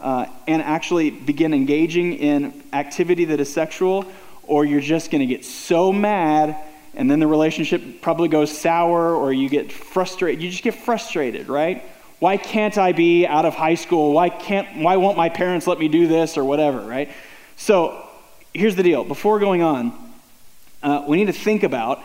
uh, 0.00 0.26
and 0.46 0.62
actually 0.62 1.10
begin 1.10 1.54
engaging 1.54 2.14
in 2.14 2.62
activity 2.72 3.26
that 3.26 3.40
is 3.40 3.52
sexual, 3.52 4.04
or 4.44 4.64
you're 4.64 4.80
just 4.80 5.10
going 5.10 5.20
to 5.20 5.26
get 5.26 5.44
so 5.44 5.92
mad 5.92 6.56
and 6.94 7.10
then 7.10 7.20
the 7.20 7.26
relationship 7.26 8.02
probably 8.02 8.28
goes 8.28 8.56
sour 8.56 9.14
or 9.14 9.32
you 9.32 9.48
get 9.48 9.72
frustrated. 9.72 10.42
You 10.42 10.50
just 10.50 10.62
get 10.62 10.74
frustrated, 10.74 11.48
right? 11.48 11.82
Why 12.18 12.36
can't 12.36 12.76
I 12.76 12.92
be 12.92 13.26
out 13.26 13.44
of 13.44 13.54
high 13.54 13.74
school? 13.74 14.12
Why 14.12 14.28
can't 14.28 14.82
why 14.82 14.96
won't 14.96 15.16
my 15.16 15.28
parents 15.28 15.66
let 15.66 15.78
me 15.78 15.88
do 15.88 16.06
this 16.06 16.36
or 16.36 16.44
whatever, 16.44 16.80
right? 16.80 17.10
So 17.62 18.04
here's 18.52 18.74
the 18.74 18.82
deal. 18.82 19.04
Before 19.04 19.38
going 19.38 19.62
on, 19.62 19.92
uh, 20.82 21.04
we 21.06 21.16
need 21.16 21.26
to 21.26 21.32
think 21.32 21.62
about 21.62 22.02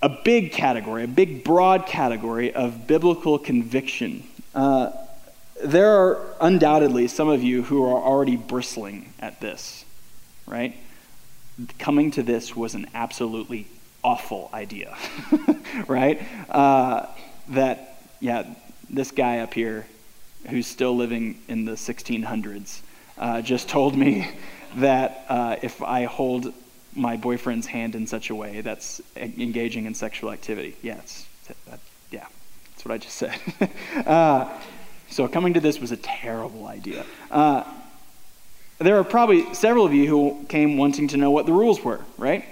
a 0.00 0.08
big 0.08 0.52
category, 0.52 1.04
a 1.04 1.06
big 1.06 1.44
broad 1.44 1.84
category 1.84 2.50
of 2.54 2.86
biblical 2.86 3.38
conviction. 3.38 4.26
Uh, 4.54 4.92
there 5.62 5.98
are 5.98 6.34
undoubtedly 6.40 7.08
some 7.08 7.28
of 7.28 7.42
you 7.42 7.62
who 7.62 7.84
are 7.84 8.02
already 8.02 8.36
bristling 8.36 9.12
at 9.20 9.38
this, 9.42 9.84
right? 10.46 10.74
Coming 11.78 12.10
to 12.12 12.22
this 12.22 12.56
was 12.56 12.74
an 12.74 12.86
absolutely 12.94 13.66
awful 14.02 14.48
idea, 14.54 14.96
right? 15.88 16.22
Uh, 16.48 17.04
that, 17.50 18.00
yeah, 18.20 18.46
this 18.88 19.10
guy 19.10 19.40
up 19.40 19.52
here 19.52 19.86
who's 20.48 20.66
still 20.66 20.96
living 20.96 21.38
in 21.48 21.66
the 21.66 21.72
1600s 21.72 22.80
uh, 23.18 23.42
just 23.42 23.68
told 23.68 23.96
me 23.96 24.30
that 24.76 25.24
uh, 25.28 25.56
if 25.62 25.82
I 25.82 26.04
hold 26.04 26.52
my 26.94 27.16
boyfriend's 27.16 27.66
hand 27.66 27.94
in 27.94 28.06
such 28.06 28.30
a 28.30 28.34
way 28.34 28.62
that's 28.62 29.00
engaging 29.16 29.84
in 29.84 29.94
sexual 29.94 30.32
activity. 30.32 30.76
Yeah, 30.82 31.00
that, 31.68 31.80
yeah, 32.10 32.26
that's 32.70 32.84
what 32.84 32.94
I 32.94 32.98
just 32.98 33.16
said. 33.16 33.38
uh, 34.06 34.48
so 35.10 35.28
coming 35.28 35.54
to 35.54 35.60
this 35.60 35.78
was 35.78 35.92
a 35.92 35.96
terrible 35.96 36.66
idea. 36.66 37.04
Uh, 37.30 37.64
there 38.78 38.98
are 38.98 39.04
probably 39.04 39.54
several 39.54 39.86
of 39.86 39.94
you 39.94 40.06
who 40.08 40.44
came 40.48 40.76
wanting 40.76 41.08
to 41.08 41.16
know 41.16 41.30
what 41.30 41.46
the 41.46 41.52
rules 41.52 41.82
were, 41.82 42.00
right? 42.18 42.44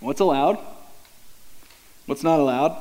What's 0.00 0.20
allowed? 0.20 0.58
What's 2.06 2.22
not 2.22 2.40
allowed? 2.40 2.76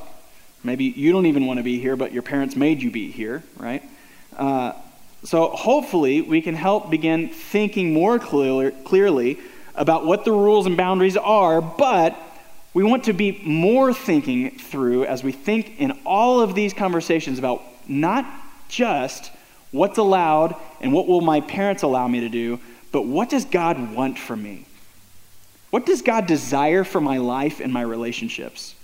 Maybe 0.63 0.85
you 0.85 1.11
don't 1.11 1.27
even 1.27 1.45
want 1.45 1.57
to 1.57 1.63
be 1.63 1.79
here, 1.79 1.95
but 1.95 2.11
your 2.11 2.23
parents 2.23 2.55
made 2.55 2.81
you 2.81 2.91
be 2.91 3.11
here, 3.11 3.43
right? 3.57 3.83
Uh, 4.35 4.73
so 5.25 5.49
hopefully 5.49 6.21
we 6.21 6.41
can 6.41 6.55
help 6.55 6.89
begin 6.89 7.29
thinking 7.29 7.93
more 7.93 8.19
clear, 8.19 8.71
clearly 8.71 9.39
about 9.73 10.05
what 10.05 10.23
the 10.23 10.31
rules 10.31 10.65
and 10.65 10.77
boundaries 10.77 11.17
are, 11.17 11.61
but 11.61 12.15
we 12.73 12.83
want 12.83 13.05
to 13.05 13.13
be 13.13 13.41
more 13.43 13.93
thinking 13.93 14.57
through 14.57 15.05
as 15.05 15.23
we 15.23 15.31
think 15.31 15.79
in 15.79 15.99
all 16.05 16.41
of 16.41 16.55
these 16.55 16.73
conversations 16.73 17.39
about 17.39 17.63
not 17.87 18.25
just 18.67 19.31
what's 19.71 19.97
allowed 19.97 20.55
and 20.79 20.93
what 20.93 21.07
will 21.07 21.21
my 21.21 21.41
parents 21.41 21.83
allow 21.83 22.07
me 22.07 22.19
to 22.21 22.29
do, 22.29 22.59
but 22.91 23.03
what 23.05 23.29
does 23.29 23.45
God 23.45 23.93
want 23.93 24.19
from 24.19 24.43
me? 24.43 24.65
What 25.69 25.85
does 25.85 26.01
God 26.01 26.27
desire 26.27 26.83
for 26.83 27.01
my 27.01 27.17
life 27.17 27.59
and 27.59 27.73
my 27.73 27.81
relationships? 27.81 28.75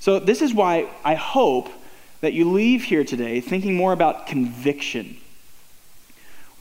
So, 0.00 0.18
this 0.18 0.40
is 0.40 0.54
why 0.54 0.88
I 1.04 1.14
hope 1.14 1.68
that 2.22 2.32
you 2.32 2.50
leave 2.50 2.84
here 2.84 3.04
today 3.04 3.40
thinking 3.40 3.74
more 3.74 3.92
about 3.92 4.26
conviction. 4.26 5.18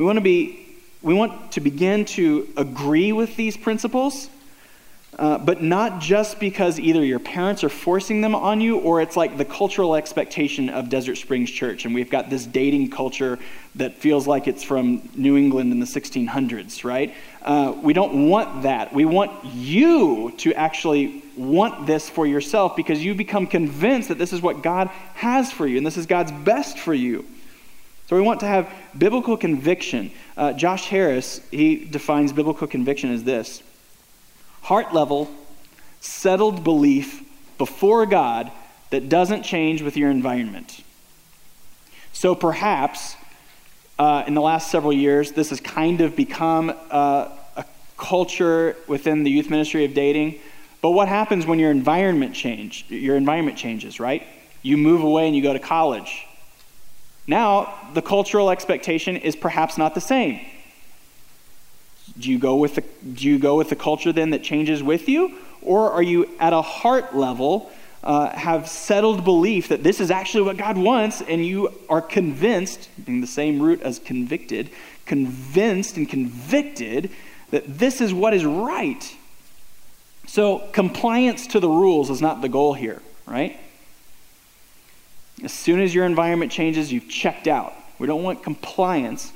We 0.01 0.05
want 0.05 0.17
to 0.17 0.21
be 0.21 0.65
we 1.03 1.13
want 1.13 1.51
to 1.51 1.61
begin 1.61 2.05
to 2.05 2.47
agree 2.57 3.11
with 3.11 3.35
these 3.35 3.55
principles, 3.55 4.31
uh, 5.19 5.37
but 5.37 5.61
not 5.61 6.01
just 6.01 6.39
because 6.39 6.79
either 6.79 7.05
your 7.05 7.19
parents 7.19 7.63
are 7.63 7.69
forcing 7.69 8.21
them 8.21 8.33
on 8.33 8.61
you 8.61 8.79
or 8.79 8.99
it's 8.99 9.15
like 9.15 9.37
the 9.37 9.45
cultural 9.45 9.93
expectation 9.93 10.69
of 10.69 10.89
Desert 10.89 11.17
Springs 11.17 11.51
Church. 11.51 11.85
And 11.85 11.93
we've 11.93 12.09
got 12.09 12.31
this 12.31 12.47
dating 12.47 12.89
culture 12.89 13.37
that 13.75 13.99
feels 13.99 14.25
like 14.25 14.47
it's 14.47 14.63
from 14.63 15.07
New 15.13 15.37
England 15.37 15.71
in 15.71 15.79
the 15.79 15.85
1600s, 15.85 16.83
right? 16.83 17.13
Uh, 17.43 17.75
we 17.83 17.93
don't 17.93 18.27
want 18.27 18.63
that. 18.63 18.91
We 18.91 19.05
want 19.05 19.45
you 19.45 20.33
to 20.37 20.51
actually 20.55 21.23
want 21.37 21.85
this 21.85 22.09
for 22.09 22.25
yourself 22.25 22.75
because 22.75 23.05
you 23.05 23.13
become 23.13 23.45
convinced 23.45 24.09
that 24.09 24.17
this 24.17 24.33
is 24.33 24.41
what 24.41 24.63
God 24.63 24.87
has 25.13 25.51
for 25.51 25.67
you 25.67 25.77
and 25.77 25.85
this 25.85 25.97
is 25.97 26.07
God's 26.07 26.31
best 26.31 26.79
for 26.79 26.95
you. 26.95 27.23
So 28.11 28.17
we 28.17 28.23
want 28.23 28.41
to 28.41 28.45
have 28.45 28.69
biblical 28.97 29.37
conviction. 29.37 30.11
Uh, 30.35 30.51
Josh 30.51 30.89
Harris, 30.89 31.39
he 31.49 31.85
defines 31.85 32.33
biblical 32.33 32.67
conviction 32.67 33.09
as 33.13 33.23
this 33.23 33.63
heart 34.63 34.93
level, 34.93 35.31
settled 36.01 36.61
belief 36.61 37.23
before 37.57 38.05
God 38.05 38.51
that 38.89 39.07
doesn't 39.07 39.43
change 39.43 39.81
with 39.81 39.95
your 39.95 40.11
environment. 40.11 40.83
So 42.11 42.35
perhaps 42.35 43.15
uh, 43.97 44.25
in 44.27 44.33
the 44.33 44.41
last 44.41 44.69
several 44.69 44.91
years, 44.91 45.31
this 45.31 45.49
has 45.51 45.61
kind 45.61 46.01
of 46.01 46.13
become 46.13 46.69
uh, 46.89 47.29
a 47.55 47.63
culture 47.95 48.75
within 48.87 49.23
the 49.23 49.31
youth 49.31 49.49
ministry 49.49 49.85
of 49.85 49.93
dating. 49.93 50.41
But 50.81 50.89
what 50.89 51.07
happens 51.07 51.45
when 51.45 51.59
your 51.59 51.71
environment 51.71 52.35
change? 52.35 52.87
Your 52.89 53.15
environment 53.15 53.57
changes, 53.57 54.01
right? 54.01 54.27
You 54.63 54.75
move 54.75 55.01
away 55.01 55.27
and 55.27 55.33
you 55.33 55.41
go 55.41 55.53
to 55.53 55.59
college. 55.59 56.27
Now, 57.27 57.73
the 57.93 58.01
cultural 58.01 58.49
expectation 58.49 59.15
is 59.15 59.35
perhaps 59.35 59.77
not 59.77 59.95
the 59.95 60.01
same. 60.01 60.39
Do 62.17 62.29
you 62.29 62.39
go 62.39 62.55
with 62.55 62.75
the, 62.75 62.83
do 63.13 63.27
you 63.27 63.39
go 63.39 63.55
with 63.55 63.69
the 63.69 63.75
culture 63.75 64.11
then 64.11 64.31
that 64.31 64.43
changes 64.43 64.83
with 64.83 65.07
you? 65.07 65.37
Or 65.61 65.91
are 65.91 66.03
you 66.03 66.29
at 66.39 66.53
a 66.53 66.61
heart 66.61 67.15
level, 67.15 67.71
uh, 68.03 68.29
have 68.29 68.67
settled 68.67 69.23
belief 69.23 69.67
that 69.69 69.83
this 69.83 69.99
is 69.99 70.09
actually 70.09 70.43
what 70.43 70.57
God 70.57 70.77
wants, 70.77 71.21
and 71.21 71.45
you 71.45 71.73
are 71.87 72.01
convinced, 72.01 72.89
in 73.05 73.21
the 73.21 73.27
same 73.27 73.61
root 73.61 73.81
as 73.81 73.99
convicted, 73.99 74.71
convinced 75.05 75.97
and 75.97 76.09
convicted 76.09 77.11
that 77.51 77.77
this 77.77 78.01
is 78.01 78.13
what 78.13 78.33
is 78.33 78.43
right? 78.43 79.15
So, 80.25 80.59
compliance 80.71 81.47
to 81.47 81.59
the 81.59 81.69
rules 81.69 82.09
is 82.09 82.21
not 82.21 82.41
the 82.41 82.49
goal 82.49 82.73
here, 82.73 83.01
right? 83.27 83.59
As 85.43 85.51
soon 85.51 85.81
as 85.81 85.93
your 85.93 86.05
environment 86.05 86.51
changes, 86.51 86.91
you've 86.91 87.09
checked 87.09 87.47
out. 87.47 87.73
We 87.99 88.07
don't 88.07 88.23
want 88.23 88.43
compliance. 88.43 89.33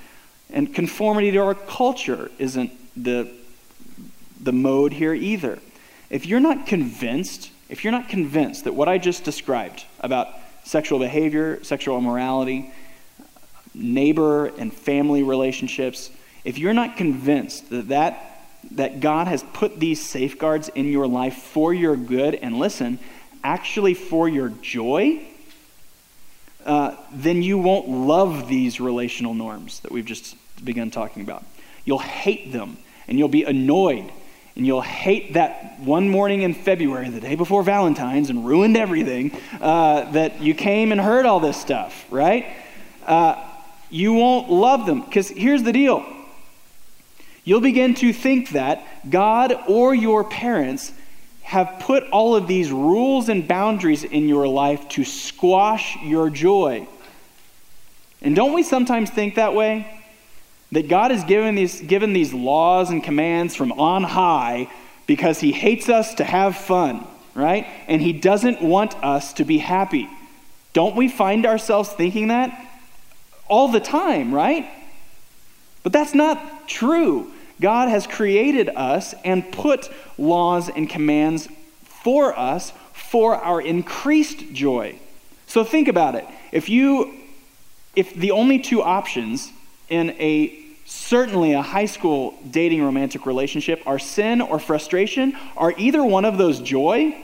And 0.51 0.73
conformity 0.73 1.31
to 1.31 1.37
our 1.39 1.55
culture 1.55 2.29
isn't 2.37 2.71
the, 2.95 3.31
the 4.41 4.51
mode 4.51 4.93
here 4.93 5.13
either. 5.13 5.59
If 6.09 6.25
you're 6.25 6.39
not 6.39 6.67
convinced, 6.67 7.51
if 7.69 7.83
you're 7.83 7.91
not 7.91 8.09
convinced 8.09 8.65
that 8.65 8.73
what 8.73 8.87
I 8.87 8.97
just 8.97 9.23
described 9.23 9.85
about 9.99 10.29
sexual 10.63 10.99
behavior, 10.99 11.63
sexual 11.63 11.97
immorality, 11.97 12.71
neighbor 13.73 14.47
and 14.47 14.73
family 14.73 15.23
relationships, 15.23 16.09
if 16.43 16.57
you're 16.59 16.73
not 16.73 16.95
convinced 16.95 17.69
that, 17.71 17.87
that, 17.89 18.47
that 18.71 18.99
God 18.99 19.27
has 19.27 19.43
put 19.53 19.79
these 19.79 20.03
safeguards 20.03 20.69
in 20.69 20.85
your 20.91 21.07
life 21.07 21.35
for 21.35 21.73
your 21.73 21.95
good, 21.95 22.35
and 22.35 22.59
listen, 22.59 22.99
actually 23.43 23.95
for 23.95 24.29
your 24.29 24.49
joy, 24.49 25.21
uh, 26.65 26.95
then 27.11 27.43
you 27.43 27.57
won't 27.57 27.87
love 27.87 28.47
these 28.47 28.79
relational 28.79 29.33
norms 29.33 29.79
that 29.81 29.91
we've 29.91 30.05
just 30.05 30.35
begun 30.63 30.91
talking 30.91 31.21
about. 31.21 31.43
You'll 31.85 31.99
hate 31.99 32.51
them 32.51 32.77
and 33.07 33.19
you'll 33.19 33.27
be 33.27 33.43
annoyed 33.43 34.11
and 34.55 34.65
you'll 34.65 34.81
hate 34.81 35.33
that 35.33 35.79
one 35.81 36.09
morning 36.09 36.41
in 36.41 36.53
February, 36.53 37.09
the 37.09 37.19
day 37.19 37.35
before 37.35 37.61
Valentine's, 37.61 38.29
and 38.29 38.45
ruined 38.45 38.77
everything, 38.77 39.37
uh, 39.59 40.09
that 40.11 40.41
you 40.41 40.55
came 40.55 40.93
and 40.93 41.01
heard 41.01 41.25
all 41.25 41.41
this 41.41 41.59
stuff, 41.59 42.05
right? 42.09 42.47
Uh, 43.05 43.35
you 43.89 44.13
won't 44.13 44.49
love 44.49 44.85
them. 44.85 45.01
Because 45.01 45.27
here's 45.27 45.63
the 45.63 45.73
deal 45.73 46.05
you'll 47.43 47.61
begin 47.61 47.95
to 47.95 48.13
think 48.13 48.51
that 48.51 49.09
God 49.09 49.53
or 49.67 49.93
your 49.93 50.23
parents 50.23 50.93
have 51.45 51.77
put 51.79 52.03
all 52.09 52.35
of 52.35 52.47
these 52.47 52.71
rules 52.71 53.29
and 53.29 53.47
boundaries 53.47 54.03
in 54.03 54.27
your 54.27 54.47
life 54.47 54.89
to 54.89 55.03
squash 55.03 55.95
your 56.01 56.31
joy. 56.31 56.87
And 58.23 58.35
don't 58.35 58.53
we 58.53 58.63
sometimes 58.63 59.11
think 59.11 59.35
that 59.35 59.53
way? 59.53 60.01
That 60.71 60.87
God 60.87 61.11
has 61.11 61.23
given 61.23 61.53
these, 61.53 61.81
given 61.81 62.13
these 62.13 62.33
laws 62.33 62.89
and 62.89 63.03
commands 63.03 63.55
from 63.55 63.71
on 63.73 64.03
high 64.03 64.67
because 65.05 65.39
He 65.39 65.51
hates 65.51 65.87
us 65.87 66.15
to 66.15 66.23
have 66.23 66.57
fun, 66.57 67.05
right? 67.35 67.67
And 67.87 68.01
He 68.01 68.11
doesn't 68.11 68.63
want 68.63 68.95
us 69.03 69.33
to 69.33 69.45
be 69.45 69.59
happy. 69.59 70.09
Don't 70.73 70.95
we 70.95 71.07
find 71.07 71.45
ourselves 71.45 71.89
thinking 71.89 72.29
that 72.29 72.59
all 73.47 73.67
the 73.67 73.79
time, 73.79 74.33
right? 74.33 74.67
But 75.83 75.93
that's 75.93 76.15
not 76.15 76.67
true. 76.67 77.31
God 77.61 77.89
has 77.89 78.05
created 78.07 78.69
us 78.69 79.13
and 79.23 79.51
put 79.51 79.89
laws 80.17 80.69
and 80.69 80.89
commands 80.89 81.47
for 81.83 82.37
us 82.37 82.73
for 82.93 83.35
our 83.35 83.61
increased 83.61 84.53
joy. 84.53 84.99
So 85.47 85.63
think 85.63 85.87
about 85.87 86.15
it. 86.15 86.25
If 86.51 86.69
you 86.69 87.13
if 87.95 88.13
the 88.13 88.31
only 88.31 88.59
two 88.59 88.81
options 88.81 89.51
in 89.89 90.09
a 90.11 90.65
certainly 90.85 91.53
a 91.53 91.61
high 91.61 91.85
school 91.85 92.37
dating 92.49 92.83
romantic 92.83 93.25
relationship 93.25 93.81
are 93.85 93.99
sin 93.99 94.41
or 94.41 94.59
frustration, 94.59 95.35
are 95.57 95.73
either 95.77 96.03
one 96.03 96.25
of 96.25 96.37
those 96.37 96.59
joy? 96.59 97.15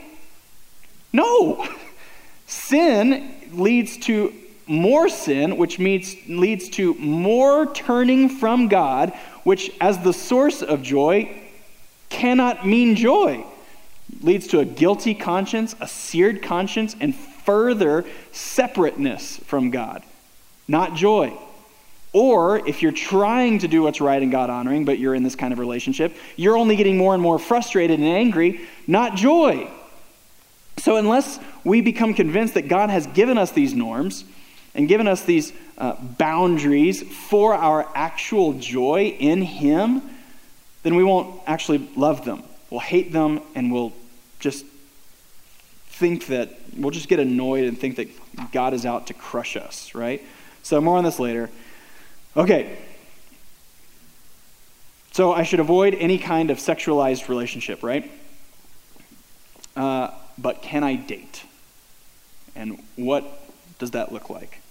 No. 1.12 1.66
Sin 2.46 3.34
leads 3.52 3.96
to 3.98 4.34
more 4.66 5.08
sin, 5.08 5.56
which 5.56 5.78
means, 5.78 6.16
leads 6.28 6.68
to 6.70 6.94
more 6.94 7.72
turning 7.72 8.28
from 8.28 8.68
God, 8.68 9.12
which, 9.44 9.72
as 9.80 9.98
the 9.98 10.12
source 10.12 10.62
of 10.62 10.82
joy, 10.82 11.34
cannot 12.08 12.66
mean 12.66 12.94
joy. 12.94 13.44
Leads 14.20 14.46
to 14.48 14.60
a 14.60 14.64
guilty 14.64 15.14
conscience, 15.14 15.74
a 15.80 15.88
seared 15.88 16.42
conscience, 16.42 16.94
and 17.00 17.14
further 17.14 18.04
separateness 18.30 19.38
from 19.38 19.70
God, 19.70 20.02
not 20.68 20.94
joy. 20.94 21.36
Or 22.12 22.66
if 22.68 22.82
you're 22.82 22.92
trying 22.92 23.60
to 23.60 23.68
do 23.68 23.82
what's 23.82 24.00
right 24.00 24.22
and 24.22 24.30
God 24.30 24.50
honoring, 24.50 24.84
but 24.84 24.98
you're 24.98 25.14
in 25.14 25.22
this 25.22 25.34
kind 25.34 25.52
of 25.52 25.58
relationship, 25.58 26.14
you're 26.36 26.58
only 26.58 26.76
getting 26.76 26.98
more 26.98 27.14
and 27.14 27.22
more 27.22 27.38
frustrated 27.38 27.98
and 27.98 28.08
angry, 28.08 28.60
not 28.86 29.16
joy. 29.16 29.70
So, 30.78 30.96
unless 30.96 31.38
we 31.64 31.80
become 31.80 32.12
convinced 32.12 32.54
that 32.54 32.68
God 32.68 32.90
has 32.90 33.06
given 33.08 33.38
us 33.38 33.52
these 33.52 33.72
norms 33.72 34.24
and 34.74 34.88
given 34.88 35.06
us 35.06 35.24
these 35.24 35.52
uh, 35.76 35.94
boundaries 36.00 37.02
for 37.02 37.54
our 37.54 37.88
actual 37.94 38.54
joy 38.54 39.16
in 39.18 39.42
Him, 39.42 40.02
then 40.82 40.94
we 40.94 41.04
won't 41.04 41.40
actually 41.46 41.90
love 41.96 42.24
them. 42.24 42.42
We'll 42.70 42.80
hate 42.80 43.12
them 43.12 43.40
and 43.54 43.70
we'll 43.72 43.92
just 44.40 44.64
think 45.86 46.26
that, 46.26 46.58
we'll 46.76 46.90
just 46.90 47.08
get 47.08 47.20
annoyed 47.20 47.64
and 47.64 47.78
think 47.78 47.96
that 47.96 48.08
God 48.50 48.72
is 48.72 48.86
out 48.86 49.08
to 49.08 49.14
crush 49.14 49.56
us, 49.56 49.94
right? 49.94 50.22
So, 50.62 50.80
more 50.80 50.96
on 50.96 51.04
this 51.04 51.20
later. 51.20 51.50
Okay. 52.36 52.78
So, 55.12 55.32
I 55.32 55.42
should 55.42 55.60
avoid 55.60 55.94
any 55.94 56.16
kind 56.16 56.50
of 56.50 56.58
sexualized 56.58 57.28
relationship, 57.28 57.82
right? 57.82 58.10
Uh, 59.76 60.10
but 60.38 60.62
can 60.62 60.82
I 60.82 60.96
date? 60.96 61.44
And 62.56 62.82
what 62.96 63.24
does 63.78 63.90
that 63.92 64.12
look 64.12 64.30
like? 64.30 64.61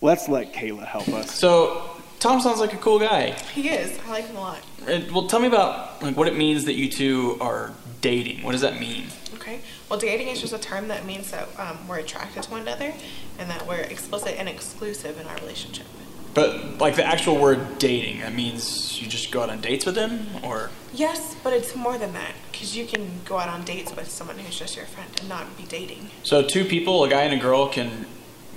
Let's 0.00 0.28
let 0.28 0.52
Kayla 0.52 0.86
help 0.86 1.08
us. 1.08 1.34
So 1.34 1.90
Tom 2.20 2.40
sounds 2.40 2.60
like 2.60 2.72
a 2.72 2.76
cool 2.76 2.98
guy. 2.98 3.32
He 3.52 3.68
is. 3.68 3.98
I 4.06 4.10
like 4.10 4.26
him 4.26 4.36
a 4.36 4.40
lot. 4.40 4.60
And, 4.86 5.10
well, 5.10 5.26
tell 5.26 5.40
me 5.40 5.46
about 5.48 6.02
like 6.02 6.16
what 6.16 6.28
it 6.28 6.36
means 6.36 6.64
that 6.66 6.74
you 6.74 6.88
two 6.88 7.36
are 7.40 7.72
dating. 8.00 8.42
What 8.42 8.52
does 8.52 8.60
that 8.60 8.78
mean? 8.78 9.06
Okay. 9.34 9.60
Well, 9.88 9.98
dating 9.98 10.28
is 10.28 10.40
just 10.40 10.52
a 10.52 10.58
term 10.58 10.88
that 10.88 11.04
means 11.04 11.30
that 11.30 11.48
um, 11.58 11.88
we're 11.88 11.98
attracted 11.98 12.44
to 12.44 12.50
one 12.50 12.62
another 12.62 12.92
and 13.38 13.50
that 13.50 13.66
we're 13.66 13.80
explicit 13.80 14.36
and 14.38 14.48
exclusive 14.48 15.18
in 15.20 15.26
our 15.26 15.36
relationship. 15.36 15.86
But 16.34 16.78
like 16.78 16.94
the 16.94 17.04
actual 17.04 17.36
word 17.40 17.78
dating, 17.78 18.20
that 18.20 18.34
means 18.34 19.00
you 19.02 19.08
just 19.08 19.32
go 19.32 19.42
out 19.42 19.50
on 19.50 19.60
dates 19.60 19.86
with 19.86 19.96
them, 19.96 20.26
or 20.44 20.70
Yes, 20.92 21.34
but 21.42 21.52
it's 21.52 21.74
more 21.74 21.98
than 21.98 22.12
that 22.12 22.32
because 22.52 22.76
you 22.76 22.86
can 22.86 23.20
go 23.24 23.38
out 23.38 23.48
on 23.48 23.64
dates 23.64 23.94
with 23.96 24.08
someone 24.08 24.38
who's 24.38 24.56
just 24.56 24.76
your 24.76 24.86
friend 24.86 25.10
and 25.18 25.28
not 25.28 25.56
be 25.56 25.64
dating. 25.64 26.10
so 26.22 26.42
two 26.42 26.64
people, 26.64 27.02
a 27.02 27.08
guy 27.08 27.22
and 27.22 27.34
a 27.34 27.42
girl, 27.42 27.68
can 27.68 28.06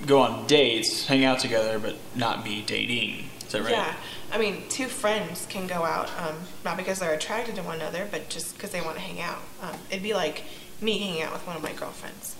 go 0.06 0.20
on 0.20 0.46
dates, 0.46 1.06
hang 1.06 1.24
out 1.24 1.38
together, 1.38 1.78
but 1.78 1.96
not 2.14 2.44
be 2.44 2.62
dating. 2.62 3.30
Is 3.46 3.52
that 3.52 3.62
right? 3.62 3.72
Yeah. 3.72 3.94
I 4.32 4.38
mean, 4.38 4.62
two 4.68 4.86
friends 4.86 5.46
can 5.48 5.66
go 5.66 5.84
out, 5.84 6.10
um, 6.18 6.36
not 6.64 6.76
because 6.76 6.98
they're 6.98 7.12
attracted 7.12 7.56
to 7.56 7.62
one 7.62 7.76
another, 7.76 8.08
but 8.10 8.30
just 8.30 8.54
because 8.54 8.70
they 8.70 8.80
want 8.80 8.96
to 8.96 9.02
hang 9.02 9.20
out. 9.20 9.38
Um, 9.60 9.76
it'd 9.90 10.02
be 10.02 10.14
like 10.14 10.44
me 10.80 10.98
hanging 10.98 11.22
out 11.22 11.32
with 11.32 11.46
one 11.46 11.56
of 11.56 11.62
my 11.62 11.72
girlfriends. 11.72 12.34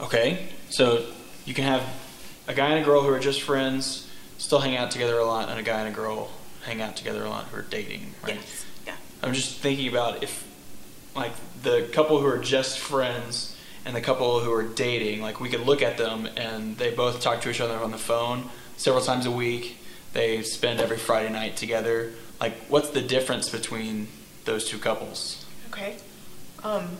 Okay. 0.00 0.48
So 0.68 1.06
you 1.44 1.54
can 1.54 1.64
have 1.64 1.82
a 2.48 2.54
guy 2.54 2.70
and 2.70 2.82
a 2.82 2.84
girl 2.84 3.02
who 3.02 3.08
are 3.10 3.20
just 3.20 3.42
friends, 3.42 4.10
still 4.38 4.60
hang 4.60 4.76
out 4.76 4.90
together 4.90 5.18
a 5.18 5.24
lot, 5.24 5.48
and 5.48 5.58
a 5.58 5.62
guy 5.62 5.80
and 5.80 5.88
a 5.88 5.92
girl 5.96 6.30
hang 6.64 6.82
out 6.82 6.96
together 6.96 7.24
a 7.24 7.30
lot 7.30 7.44
who 7.46 7.58
are 7.58 7.62
dating. 7.62 8.14
Right? 8.22 8.34
Yes. 8.34 8.66
Yeah. 8.86 8.96
I'm 9.22 9.32
just 9.32 9.58
thinking 9.58 9.88
about 9.88 10.22
if, 10.22 10.44
like, 11.14 11.32
the 11.62 11.88
couple 11.92 12.20
who 12.20 12.26
are 12.26 12.38
just 12.38 12.78
friends 12.78 13.56
and 13.88 13.96
the 13.96 14.02
couple 14.02 14.40
who 14.40 14.52
are 14.52 14.62
dating, 14.62 15.22
like, 15.22 15.40
we 15.40 15.48
could 15.48 15.62
look 15.62 15.80
at 15.80 15.96
them 15.96 16.28
and 16.36 16.76
they 16.76 16.90
both 16.90 17.22
talk 17.22 17.40
to 17.40 17.48
each 17.48 17.58
other 17.58 17.78
on 17.78 17.90
the 17.90 17.96
phone 17.96 18.50
several 18.76 19.02
times 19.02 19.24
a 19.24 19.30
week. 19.30 19.78
They 20.12 20.42
spend 20.42 20.78
every 20.78 20.98
Friday 20.98 21.32
night 21.32 21.56
together. 21.56 22.12
Like, 22.38 22.54
what's 22.68 22.90
the 22.90 23.00
difference 23.00 23.48
between 23.48 24.08
those 24.44 24.68
two 24.68 24.76
couples? 24.76 25.46
Okay. 25.70 25.96
Um, 26.62 26.98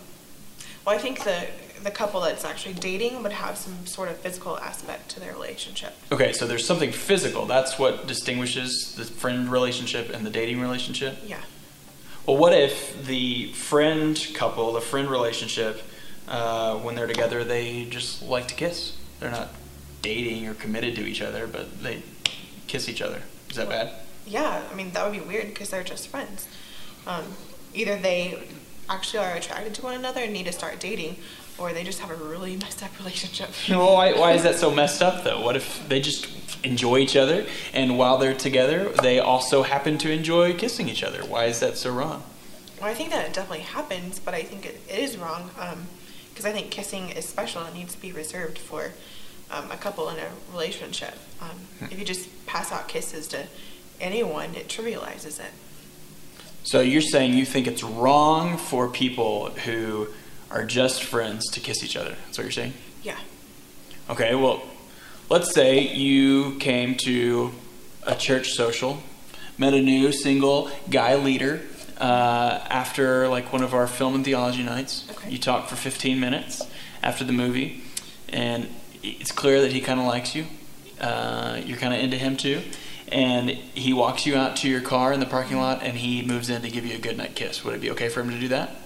well, 0.85 0.97
I 0.97 0.99
think 0.99 1.25
the 1.25 1.47
the 1.83 1.91
couple 1.93 2.21
that's 2.23 2.45
actually 2.45 2.75
dating 2.75 3.23
would 3.23 3.33
have 3.33 3.57
some 3.57 3.87
sort 3.87 4.09
of 4.09 4.17
physical 4.17 4.59
aspect 4.59 5.11
to 5.11 5.21
their 5.21 5.33
relationship. 5.33 5.95
Okay, 6.11 6.33
so 6.33 6.45
there's 6.45 6.67
something 6.67 6.91
physical. 6.91 7.45
That's 7.47 7.79
what 7.79 8.09
distinguishes 8.09 8.95
the 8.97 9.05
friend 9.05 9.53
relationship 9.53 10.11
and 10.11 10.27
the 10.27 10.31
dating 10.31 10.61
relationship. 10.61 11.19
Yeah. 11.25 11.43
Well, 12.27 12.37
what 12.37 12.53
if 12.53 13.07
the 13.07 13.53
friend 13.53 14.19
couple, 14.35 14.73
the 14.73 14.81
friend 14.81 15.09
relationship, 15.09 15.83
uh, 16.29 16.77
when 16.77 16.95
they're 16.95 17.07
together, 17.07 17.45
they 17.45 17.85
just 17.85 18.23
like 18.23 18.49
to 18.49 18.55
kiss? 18.55 18.97
They're 19.21 19.31
not 19.31 19.49
dating 20.03 20.47
or 20.47 20.55
committed 20.55 20.95
to 20.97 21.07
each 21.07 21.23
other, 21.23 21.47
but 21.47 21.83
they 21.83 22.03
kiss 22.67 22.89
each 22.89 23.03
other. 23.03 23.23
Is 23.51 23.57
that 23.57 23.69
bad? 23.69 23.93
Yeah. 24.27 24.63
I 24.71 24.75
mean, 24.75 24.91
that 24.93 25.05
would 25.05 25.19
be 25.19 25.27
weird 25.27 25.49
because 25.49 25.71
they're 25.71 25.85
just 25.85 26.09
friends. 26.09 26.47
Um, 27.07 27.25
either 27.75 27.97
they 27.97 28.39
actually 28.89 29.21
are 29.21 29.35
attracted 29.35 29.75
to 29.75 29.83
one 29.83 29.95
another 29.95 30.21
and 30.21 30.33
need 30.33 30.47
to 30.47 30.53
start 30.53 30.81
dating, 30.81 31.17
or 31.59 31.73
they 31.73 31.85
just 31.85 32.01
have 32.01 32.11
a 32.11 32.15
really 32.15 32.57
messed 32.63 32.83
up 32.83 32.97
relationship. 32.99 33.51
Well, 33.69 33.95
why, 33.95 34.13
why 34.13 34.33
is 34.33 34.43
that 34.43 34.57
so 34.57 34.71
messed 34.71 35.03
up, 35.03 35.25
though? 35.25 35.41
What 35.43 35.57
if 35.57 35.89
they 35.89 36.01
just 36.01 36.29
enjoy 36.65 36.99
each 36.99 37.17
other, 37.17 37.47
and 37.73 37.99
while 37.99 38.19
they're 38.19 38.35
together, 38.35 38.91
they 39.03 39.19
also 39.19 39.63
happen 39.63 39.99
to 39.99 40.11
enjoy 40.11 40.55
kissing 40.55 40.89
each 40.89 41.03
other? 41.03 41.25
Why 41.25 41.45
is 41.45 41.61
that 41.61 41.77
so 41.77 41.93
wrong? 41.93 42.23
Well, 42.81 42.91
I 42.91 42.95
think 42.95 43.11
that 43.11 43.27
it 43.27 43.33
definitely 43.33 43.65
happens, 43.65 44.19
but 44.19 44.35
I 44.35 44.43
think 44.43 44.65
it, 44.65 44.81
it 44.89 44.99
is 44.99 45.17
wrong 45.17 45.51
because 46.39 46.49
I 46.49 46.55
think 46.57 46.71
kissing 46.71 47.11
is 47.11 47.25
special 47.25 47.65
and 47.65 47.75
needs 47.75 47.97
to 47.97 48.01
be 48.01 48.13
reserved 48.13 48.59
for 48.59 48.93
um, 49.51 49.73
a 49.73 49.77
couple 49.77 50.09
in 50.09 50.21
a 50.21 50.29
relationship. 50.53 51.15
Um, 51.41 51.59
if 51.91 51.99
you 51.99 52.05
just 52.05 52.47
pass 52.47 52.71
out 52.71 52.87
kisses 52.87 53.27
to 53.29 53.47
anyone, 54.01 54.55
it 54.55 54.69
trivializes 54.69 55.41
it. 55.41 55.51
So 56.63 56.81
you're 56.81 57.03
saying 57.03 57.35
you 57.35 57.45
think 57.45 57.67
it's 57.67 57.83
wrong 57.83 58.57
for 58.57 58.87
people 58.87 59.51
who 59.51 60.11
are 60.49 60.65
just 60.65 61.03
friends 61.03 61.45
to 61.51 61.61
kiss 61.61 61.83
each 61.83 61.97
other? 61.97 62.15
That's 62.27 62.39
what 62.39 62.45
you're 62.45 62.53
saying? 62.53 62.75
Yeah. 63.03 63.19
Okay, 64.09 64.37
well, 64.37 64.63
let's 65.29 65.53
say 65.53 65.93
you 65.93 66.57
came 66.61 66.95
to 66.99 67.51
a 68.05 68.15
church 68.15 68.51
social, 68.51 69.03
met 69.59 69.75
a 69.75 69.83
new 69.83 70.13
single 70.13 70.71
guy 70.89 71.17
leader 71.17 71.63
uh, 71.99 72.65
after 72.71 73.29
like 73.29 73.53
one 73.53 73.63
of 73.63 73.75
our 73.75 73.87
film 73.87 74.15
and 74.15 74.25
theology 74.25 74.63
nights. 74.63 75.07
Okay. 75.11 75.31
You 75.31 75.39
talk 75.39 75.69
for 75.69 75.77
15 75.77 76.19
minutes 76.21 76.63
after 77.03 77.25
the 77.25 77.33
movie, 77.33 77.83
and 78.29 78.69
it's 79.03 79.33
clear 79.33 79.61
that 79.63 79.73
he 79.73 79.81
kind 79.81 80.01
of 80.01 80.07
likes 80.07 80.35
you. 80.35 80.47
Uh, 81.01 81.61
you're 81.65 81.79
kind 81.79 81.95
of 81.95 82.01
into 82.01 82.17
him 82.17 82.37
too. 82.37 82.61
And 83.11 83.49
he 83.51 83.93
walks 83.95 84.27
you 84.27 84.37
out 84.37 84.57
to 84.57 84.69
your 84.69 84.83
car 84.83 85.13
in 85.15 85.21
the 85.21 85.27
parking 85.27 85.57
lot, 85.57 85.83
and 85.83 85.97
he 85.97 86.21
moves 86.23 86.51
in 86.51 86.61
to 86.63 86.71
give 86.71 86.85
you 86.85 86.95
a 86.95 86.99
goodnight 86.99 87.35
kiss. 87.35 87.65
Would 87.65 87.75
it 87.75 87.81
be 87.81 87.91
okay 87.93 88.09
for 88.11 88.21
him 88.21 88.31
to 88.31 88.39
do 88.39 88.49
that? 88.49 88.77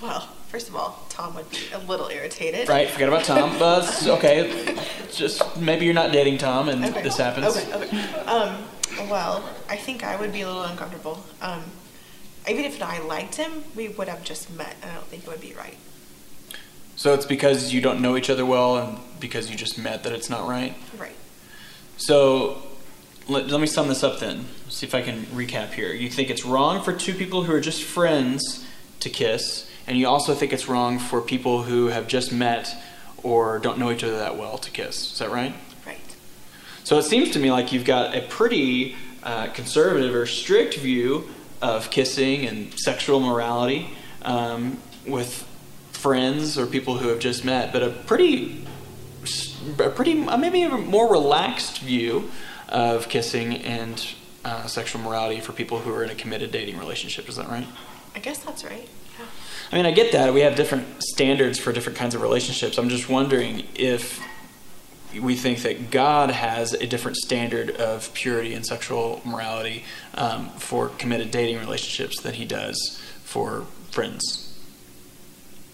Well, 0.00 0.20
first 0.48 0.68
of 0.68 0.76
all, 0.76 1.04
Tom 1.08 1.34
would 1.34 1.50
be 1.50 1.58
a 1.74 1.78
little 1.80 2.08
irritated. 2.08 2.68
Right, 2.68 2.88
forget 2.88 3.08
about 3.08 3.24
Tom. 3.24 3.58
But 3.58 3.84
it's 3.88 4.06
okay. 4.06 4.76
Just 5.12 5.56
maybe 5.58 5.84
you're 5.84 5.94
not 5.94 6.12
dating 6.12 6.38
Tom, 6.38 6.68
and 6.68 6.84
Okay. 6.84 7.02
this 7.02 7.16
happens. 7.16 7.56
Okay. 7.56 7.74
Okay. 7.74 8.00
Um, 8.26 8.62
well, 9.10 9.42
I 9.68 9.76
think 9.76 10.04
I 10.04 10.14
would 10.14 10.32
be 10.32 10.42
a 10.42 10.46
little 10.46 10.62
uncomfortable. 10.62 11.24
Um, 11.42 11.64
even 12.48 12.64
if 12.64 12.82
I 12.82 13.00
liked 13.00 13.36
him, 13.36 13.64
we 13.74 13.88
would 13.88 14.08
have 14.08 14.24
just 14.24 14.50
met, 14.50 14.76
I 14.82 14.94
don't 14.94 15.06
think 15.06 15.24
it 15.24 15.28
would 15.28 15.40
be 15.40 15.54
right. 15.54 15.76
So 16.96 17.12
it's 17.12 17.26
because 17.26 17.74
you 17.74 17.80
don't 17.80 18.00
know 18.00 18.16
each 18.16 18.30
other 18.30 18.46
well 18.46 18.78
and 18.78 18.98
because 19.20 19.50
you 19.50 19.56
just 19.56 19.78
met 19.78 20.04
that 20.04 20.12
it's 20.12 20.30
not 20.30 20.48
right? 20.48 20.74
Right. 20.98 21.14
So 21.98 22.62
let, 23.28 23.48
let 23.48 23.60
me 23.60 23.66
sum 23.66 23.88
this 23.88 24.02
up 24.02 24.18
then. 24.18 24.46
See 24.68 24.86
if 24.86 24.94
I 24.94 25.02
can 25.02 25.24
recap 25.26 25.72
here. 25.72 25.92
You 25.92 26.08
think 26.08 26.30
it's 26.30 26.44
wrong 26.44 26.82
for 26.82 26.92
two 26.92 27.14
people 27.14 27.44
who 27.44 27.52
are 27.52 27.60
just 27.60 27.82
friends 27.82 28.66
to 29.00 29.10
kiss, 29.10 29.70
and 29.86 29.98
you 29.98 30.08
also 30.08 30.34
think 30.34 30.52
it's 30.52 30.68
wrong 30.68 30.98
for 30.98 31.20
people 31.20 31.62
who 31.62 31.88
have 31.88 32.08
just 32.08 32.32
met 32.32 32.74
or 33.22 33.58
don't 33.58 33.78
know 33.78 33.90
each 33.90 34.04
other 34.04 34.18
that 34.18 34.36
well 34.36 34.58
to 34.58 34.70
kiss. 34.70 35.12
Is 35.12 35.18
that 35.18 35.30
right? 35.30 35.54
Right. 35.86 36.16
So 36.84 36.98
it 36.98 37.02
seems 37.02 37.30
to 37.32 37.38
me 37.38 37.50
like 37.50 37.72
you've 37.72 37.84
got 37.84 38.14
a 38.14 38.22
pretty 38.22 38.96
uh, 39.22 39.48
conservative 39.48 40.14
or 40.14 40.26
strict 40.26 40.76
view 40.76 41.28
of 41.62 41.90
kissing 41.90 42.46
and 42.46 42.78
sexual 42.78 43.20
morality 43.20 43.90
um, 44.22 44.78
with 45.06 45.46
friends 45.92 46.58
or 46.58 46.66
people 46.66 46.98
who 46.98 47.08
have 47.08 47.18
just 47.18 47.44
met, 47.44 47.72
but 47.72 47.82
a 47.82 47.90
pretty, 47.90 48.64
a 49.78 49.90
pretty 49.90 50.22
uh, 50.26 50.36
maybe 50.36 50.62
a 50.62 50.70
more 50.70 51.10
relaxed 51.10 51.80
view 51.80 52.30
of 52.68 53.08
kissing 53.08 53.54
and 53.56 54.14
uh, 54.44 54.66
sexual 54.66 55.00
morality 55.02 55.40
for 55.40 55.52
people 55.52 55.80
who 55.80 55.92
are 55.92 56.04
in 56.04 56.10
a 56.10 56.14
committed 56.14 56.52
dating 56.52 56.78
relationship. 56.78 57.28
Is 57.28 57.36
that 57.36 57.48
right? 57.48 57.66
I 58.14 58.18
guess 58.18 58.38
that's 58.38 58.64
right. 58.64 58.88
Yeah. 59.18 59.26
I 59.72 59.76
mean, 59.76 59.86
I 59.86 59.90
get 59.90 60.12
that. 60.12 60.32
We 60.32 60.40
have 60.40 60.54
different 60.54 61.02
standards 61.02 61.58
for 61.58 61.72
different 61.72 61.98
kinds 61.98 62.14
of 62.14 62.22
relationships. 62.22 62.78
I'm 62.78 62.88
just 62.88 63.08
wondering 63.08 63.66
if 63.74 64.20
we 65.20 65.36
think 65.36 65.62
that 65.62 65.90
God 65.90 66.30
has 66.30 66.72
a 66.72 66.86
different 66.86 67.16
standard 67.16 67.70
of 67.70 68.12
purity 68.14 68.54
and 68.54 68.64
sexual 68.64 69.20
morality 69.24 69.84
um, 70.14 70.48
for 70.50 70.88
committed 70.88 71.30
dating 71.30 71.58
relationships 71.58 72.20
than 72.20 72.34
he 72.34 72.44
does 72.44 73.00
for 73.24 73.66
friends. 73.90 74.58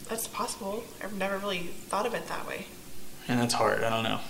That's 0.08 0.28
possible. 0.28 0.84
I've 1.02 1.14
never 1.14 1.38
really 1.38 1.60
thought 1.60 2.06
of 2.06 2.14
it 2.14 2.26
that 2.28 2.46
way. 2.46 2.66
And 3.28 3.40
that's 3.40 3.54
hard. 3.54 3.82
I 3.82 3.90
don't 3.90 4.04
know. 4.04 4.20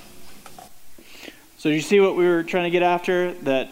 So 1.58 1.68
you 1.68 1.80
see 1.80 2.00
what 2.00 2.16
we 2.16 2.26
were 2.26 2.42
trying 2.42 2.64
to 2.64 2.70
get 2.70 2.82
after? 2.82 3.32
That 3.32 3.70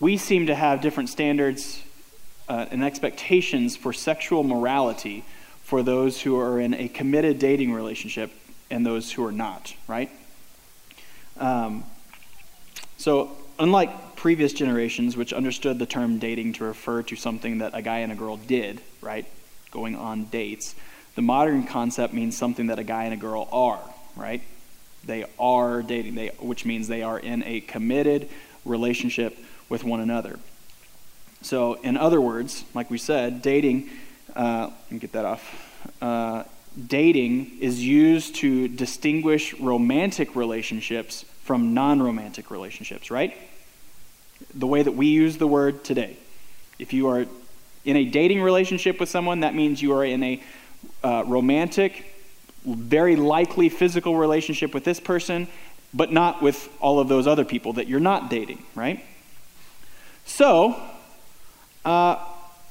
we 0.00 0.16
seem 0.16 0.46
to 0.46 0.54
have 0.54 0.80
different 0.80 1.08
standards 1.08 1.82
uh, 2.48 2.66
and 2.70 2.84
expectations 2.84 3.76
for 3.76 3.92
sexual 3.92 4.42
morality 4.42 5.24
for 5.62 5.82
those 5.82 6.20
who 6.20 6.38
are 6.38 6.60
in 6.60 6.74
a 6.74 6.88
committed 6.88 7.38
dating 7.38 7.72
relationship 7.72 8.30
and 8.72 8.84
those 8.84 9.12
who 9.12 9.24
are 9.24 9.32
not, 9.32 9.74
right? 9.86 10.10
Um, 11.38 11.84
so, 12.96 13.30
unlike 13.58 14.16
previous 14.16 14.52
generations, 14.52 15.16
which 15.16 15.32
understood 15.32 15.78
the 15.78 15.86
term 15.86 16.18
dating 16.18 16.54
to 16.54 16.64
refer 16.64 17.02
to 17.02 17.16
something 17.16 17.58
that 17.58 17.72
a 17.74 17.82
guy 17.82 17.98
and 17.98 18.10
a 18.10 18.14
girl 18.14 18.36
did, 18.36 18.80
right? 19.00 19.26
Going 19.70 19.94
on 19.94 20.24
dates, 20.24 20.74
the 21.14 21.22
modern 21.22 21.66
concept 21.66 22.14
means 22.14 22.36
something 22.36 22.68
that 22.68 22.78
a 22.78 22.84
guy 22.84 23.04
and 23.04 23.14
a 23.14 23.16
girl 23.16 23.48
are, 23.52 23.82
right? 24.16 24.42
They 25.04 25.26
are 25.38 25.82
dating, 25.82 26.14
they, 26.14 26.28
which 26.38 26.64
means 26.64 26.88
they 26.88 27.02
are 27.02 27.18
in 27.18 27.42
a 27.44 27.60
committed 27.60 28.28
relationship 28.64 29.36
with 29.68 29.84
one 29.84 30.00
another. 30.00 30.38
So, 31.42 31.74
in 31.82 31.96
other 31.96 32.20
words, 32.20 32.64
like 32.72 32.90
we 32.90 32.98
said, 32.98 33.42
dating, 33.42 33.90
uh, 34.36 34.70
let 34.70 34.92
me 34.92 34.98
get 34.98 35.12
that 35.12 35.24
off. 35.24 35.98
Uh, 36.00 36.44
dating 36.88 37.58
is 37.60 37.82
used 37.84 38.36
to 38.36 38.68
distinguish 38.68 39.54
romantic 39.54 40.34
relationships 40.34 41.24
from 41.42 41.74
non 41.74 42.02
romantic 42.02 42.50
relationships, 42.50 43.10
right? 43.10 43.36
The 44.54 44.66
way 44.66 44.82
that 44.82 44.92
we 44.92 45.06
use 45.06 45.38
the 45.38 45.46
word 45.46 45.84
today. 45.84 46.16
If 46.78 46.92
you 46.92 47.08
are 47.08 47.26
in 47.84 47.96
a 47.96 48.04
dating 48.04 48.42
relationship 48.42 49.00
with 49.00 49.08
someone, 49.08 49.40
that 49.40 49.54
means 49.54 49.82
you 49.82 49.92
are 49.92 50.04
in 50.04 50.22
a 50.22 50.42
uh, 51.02 51.24
romantic, 51.26 52.14
very 52.64 53.16
likely 53.16 53.68
physical 53.68 54.16
relationship 54.16 54.72
with 54.72 54.84
this 54.84 55.00
person, 55.00 55.48
but 55.92 56.12
not 56.12 56.42
with 56.42 56.68
all 56.80 57.00
of 57.00 57.08
those 57.08 57.26
other 57.26 57.44
people 57.44 57.74
that 57.74 57.88
you're 57.88 58.00
not 58.00 58.30
dating, 58.30 58.62
right? 58.74 59.04
So, 60.24 60.80
uh, 61.84 62.16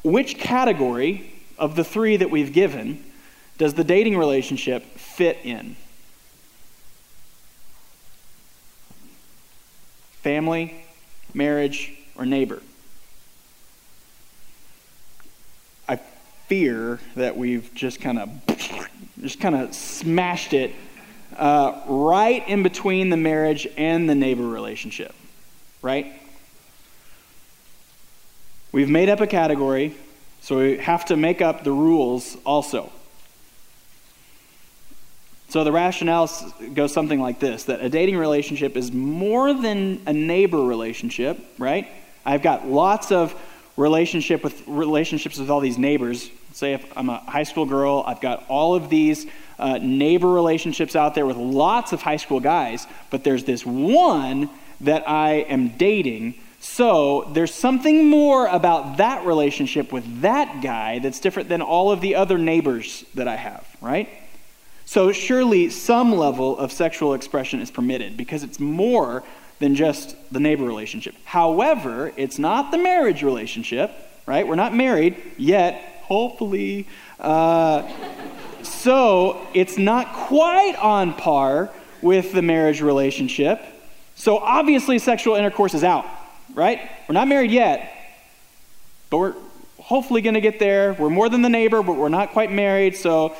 which 0.04 0.38
category 0.38 1.32
of 1.58 1.76
the 1.76 1.84
three 1.84 2.18
that 2.18 2.32
we've 2.32 2.54
given 2.54 3.04
does 3.62 3.76
the 3.76 3.84
dating 3.84 4.18
relationship 4.18 4.84
fit 4.97 5.38
in? 5.43 5.76
Family, 10.24 10.84
marriage, 11.36 11.93
or 12.16 12.26
neighbor? 12.26 12.59
I 15.88 15.97
fear 16.47 16.99
that 17.16 17.38
we've 17.38 17.72
just 17.76 18.01
kind 18.01 18.18
of 18.18 18.32
just 19.22 19.39
kind 19.39 19.53
of 19.53 19.76
smashed 19.76 20.53
it 20.53 20.74
uh, 21.38 21.84
right 21.86 22.43
in 22.47 22.64
between 22.64 23.12
the 23.12 23.18
marriage 23.18 23.68
and 23.78 24.09
the 24.09 24.16
neighbor 24.16 24.47
relationship, 24.47 25.14
right? 25.84 26.12
We've 28.72 28.89
made 28.89 29.09
up 29.09 29.22
a 29.22 29.28
category, 29.28 29.95
so 30.41 30.57
we 30.57 30.78
have 30.78 31.05
to 31.05 31.16
make 31.16 31.43
up 31.43 31.64
the 31.64 31.72
rules 31.72 32.38
also. 32.43 32.91
So 35.52 35.66
the 35.66 35.72
rationale 35.74 36.30
goes 36.74 36.93
something 36.93 37.20
like 37.20 37.39
this 37.39 37.66
that 37.66 37.82
a 37.82 37.89
dating 37.89 38.16
relationship 38.16 38.78
is 38.78 38.93
more 38.93 39.54
than 39.54 40.02
a 40.06 40.14
neighbor 40.14 40.64
relationship, 40.64 41.38
right? 41.58 41.89
I've 42.26 42.41
got 42.41 42.70
lots 42.70 43.12
of 43.12 43.36
relationship 43.76 44.45
with 44.45 44.66
relationships 44.66 45.38
with 45.38 45.49
all 45.49 45.60
these 45.60 45.78
neighbors. 45.78 46.30
Say 46.54 46.72
if 46.72 46.97
I'm 46.97 47.10
a 47.10 47.18
high 47.18 47.43
school 47.43 47.66
girl, 47.66 48.02
I've 48.08 48.22
got 48.22 48.45
all 48.47 48.76
of 48.76 48.89
these 48.89 49.28
uh, 49.60 49.78
neighbor 49.82 50.30
relationships 50.30 50.95
out 50.95 51.16
there 51.16 51.26
with 51.26 51.36
lots 51.36 51.91
of 51.91 52.02
high 52.02 52.16
school 52.16 52.39
guys, 52.39 52.88
but 53.10 53.26
there's 53.26 53.43
this 53.43 53.66
one 53.66 54.49
that 54.80 55.04
I 55.06 55.32
am 55.49 55.76
dating 55.76 56.36
so 56.64 57.28
there's 57.34 57.54
something 57.54 58.08
more 58.08 58.45
about 58.45 58.97
that 58.97 59.26
relationship 59.26 59.91
with 59.91 60.22
that 60.22 60.62
guy 60.62 60.99
that's 60.99 61.20
different 61.20 61.49
than 61.49 61.64
all 61.64 61.91
of 61.91 62.02
the 62.02 62.14
other 62.14 62.38
neighbors 62.38 63.04
that 63.16 63.28
I 63.28 63.36
have, 63.36 63.68
right? 63.82 64.08
So 64.92 65.14
surely 65.14 65.70
some 65.70 66.12
level 66.12 66.58
of 66.58 66.70
sexual 66.70 67.14
expression 67.14 67.62
is 67.62 67.72
permitted 67.72 68.18
because 68.18 68.44
it's 68.44 68.60
more 68.60 69.24
than 69.60 69.74
just 69.74 70.18
the 70.34 70.39
neighbor 70.42 70.66
relationship. 70.66 71.16
However, 71.24 72.12
it's 72.18 72.38
not 72.38 72.72
the 72.72 72.78
marriage 72.78 73.24
relationship, 73.24 73.89
right? 74.26 74.46
We're 74.46 74.56
not 74.56 74.76
married 74.76 75.16
yet, 75.38 76.02
hopefully. 76.02 76.89
Uh, 77.22 77.89
so 78.64 79.48
it's 79.54 79.78
not 79.78 80.12
quite 80.12 80.76
on 80.76 81.14
par 81.14 81.70
with 82.02 82.34
the 82.34 82.42
marriage 82.42 82.82
relationship. 82.82 83.62
So 84.16 84.39
obviously, 84.39 85.00
sexual 85.00 85.36
intercourse 85.36 85.74
is 85.74 85.86
out 85.86 86.06
right? 86.54 86.82
We're 87.08 87.14
not 87.14 87.30
married 87.30 87.52
yet, 87.52 87.94
but 89.10 89.20
we're 89.20 89.36
hopefully 89.80 90.22
going 90.22 90.34
to 90.34 90.42
get 90.42 90.60
there. 90.60 90.92
We're 91.00 91.10
more 91.10 91.30
than 91.30 91.44
the 91.44 91.50
neighbor, 91.50 91.82
but 91.82 91.96
we're 91.96 92.10
not 92.10 92.32
quite 92.32 92.52
married, 92.52 92.98
so 92.98 93.38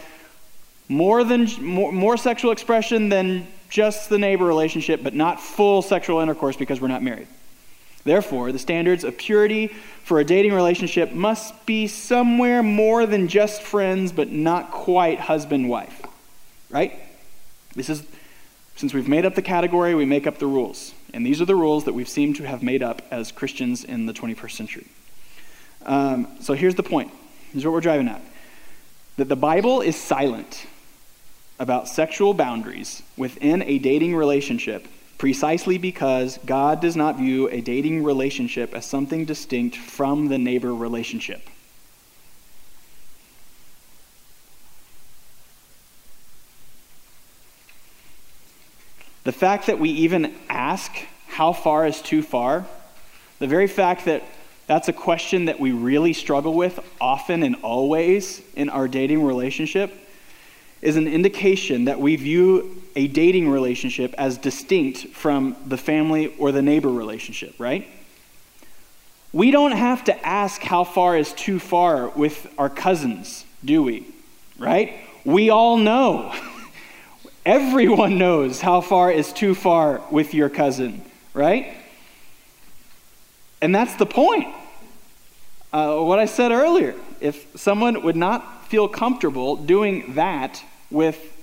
more 0.92 1.24
than 1.24 1.48
more, 1.64 1.94
more 1.94 2.18
sexual 2.18 2.52
expression 2.52 3.08
than 3.08 3.48
just 3.70 4.10
the 4.10 4.18
neighbor 4.18 4.44
relationship, 4.44 5.02
but 5.02 5.14
not 5.14 5.39
full 5.39 5.82
sexual 5.82 6.20
intercourse 6.20 6.58
because 6.58 6.82
we're 6.82 6.89
not 6.89 7.02
married. 7.02 7.30
Therefore, 8.04 8.52
the 8.52 8.60
standards 8.60 9.06
of 9.06 9.18
purity 9.18 9.68
for 10.04 10.20
a 10.20 10.26
dating 10.26 10.54
relationship 10.54 11.14
must 11.14 11.66
be 11.66 11.88
somewhere 11.88 12.62
more 12.62 13.06
than 13.06 13.30
just 13.30 13.62
friends, 13.62 14.12
but 14.12 14.32
not 14.32 14.72
quite 14.72 15.18
husband 15.18 15.70
wife. 15.70 16.02
Right? 16.70 17.00
This 17.74 17.89
is, 17.89 18.04
since 18.76 18.94
we've 18.94 19.08
made 19.08 19.26
up 19.26 19.36
the 19.36 19.42
category, 19.42 19.96
we 19.96 20.06
make 20.06 20.28
up 20.28 20.39
the 20.39 20.48
rules. 20.48 20.94
And 21.14 21.26
these 21.26 21.42
are 21.42 21.46
the 21.46 21.56
rules 21.56 21.86
that 21.86 21.94
we've 21.94 22.10
seemed 22.10 22.36
to 22.38 22.44
have 22.44 22.64
made 22.64 22.84
up 22.84 23.02
as 23.12 23.32
Christians 23.32 23.86
in 23.86 24.08
the 24.08 24.14
21st 24.14 24.52
century. 24.52 24.88
Um, 25.86 26.28
so 26.42 26.54
here's 26.54 26.76
the 26.76 26.84
point. 26.84 27.14
Here's 27.54 27.64
what 27.64 27.72
we're 27.72 27.80
driving 27.80 28.10
at 28.10 28.22
that 29.18 29.30
the 29.30 29.36
Bible 29.36 29.82
is 29.82 29.96
silent 29.96 30.66
about 31.62 31.88
sexual 31.88 32.34
boundaries 32.34 33.03
within 33.16 33.62
a 33.62 33.78
dating 33.78 34.16
relationship 34.16 34.88
precisely 35.20 35.78
because 35.78 36.39
God 36.43 36.82
does 36.82 36.95
not 36.95 37.18
view 37.18 37.47
a 37.49 37.62
dating 37.62 38.03
relationship 38.03 38.74
as 38.74 38.84
something 38.84 39.26
distinct 39.26 39.78
from 39.78 40.28
the 40.28 40.39
neighbor 40.39 40.74
relationship. 40.74 41.47
The 49.24 49.32
fact 49.32 49.68
that 49.68 49.78
we 49.78 49.91
even 49.91 50.34
ask 50.49 50.91
how 51.28 51.53
far 51.53 51.86
is 51.86 52.01
too 52.01 52.24
far, 52.24 52.66
the 53.38 53.45
very 53.45 53.68
fact 53.68 54.05
that 54.05 54.24
that's 54.66 54.88
a 54.88 54.93
question 54.93 55.45
that 55.45 55.59
we 55.59 55.74
really 55.74 56.14
struggle 56.14 56.55
with 56.55 56.80
often 56.99 57.43
and 57.43 57.55
always 57.62 58.41
in 58.55 58.70
our 58.70 58.88
dating 58.88 59.24
relationship 59.24 59.93
is 60.82 60.96
an 60.96 61.08
indication 61.08 61.86
that 61.86 62.00
we 62.00 62.16
view 62.16 62.82
a 62.96 63.08
dating 63.08 63.50
relationship 63.50 64.14
as 64.18 64.38
distinct 64.38 65.08
from 65.10 65.56
the 65.66 65.78
family 65.78 66.34
or 66.38 66.52
the 66.52 66.62
neighbor 66.62 66.90
relationship, 66.90 67.54
right? 67.60 67.88
We 69.32 69.52
don't 69.52 69.72
have 69.72 70.04
to 70.06 70.28
ask 70.28 70.62
how 70.62 70.84
far 70.84 71.18
is 71.18 71.32
too 71.34 71.60
far 71.60 72.10
with 72.10 72.52
our 72.58 72.70
cousins, 72.70 73.46
do 73.64 73.84
we? 73.84 74.06
Right? 74.58 74.96
We 75.24 75.50
all 75.50 75.78
know. 75.78 76.34
Everyone 77.46 78.18
knows 78.18 78.60
how 78.60 78.82
far 78.82 79.12
is 79.12 79.32
too 79.32 79.56
far 79.56 80.02
with 80.12 80.34
your 80.34 80.50
cousin, 80.50 81.02
right? 81.34 81.76
And 83.62 83.74
that's 83.74 83.96
the 83.96 84.06
point. 84.06 84.48
Uh, 85.72 86.02
what 86.02 86.20
I 86.20 86.26
said 86.26 86.52
earlier 86.52 86.96
if 87.22 87.48
someone 87.56 88.02
would 88.04 88.16
not 88.16 88.68
feel 88.68 88.88
comfortable 88.88 89.56
doing 89.56 90.16
that 90.16 90.62
with 90.92 91.38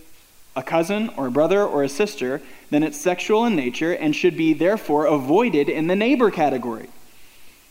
a 0.54 0.62
cousin 0.62 1.10
or 1.16 1.28
a 1.28 1.30
brother 1.30 1.64
or 1.64 1.82
a 1.82 1.88
sister, 1.88 2.42
then 2.70 2.82
it's 2.82 3.00
sexual 3.00 3.44
in 3.46 3.54
nature 3.54 3.92
and 3.92 4.14
should 4.14 4.36
be 4.36 4.52
therefore 4.52 5.06
avoided 5.06 5.68
in 5.68 5.86
the 5.86 5.96
neighbor 5.96 6.30
category. 6.30 6.88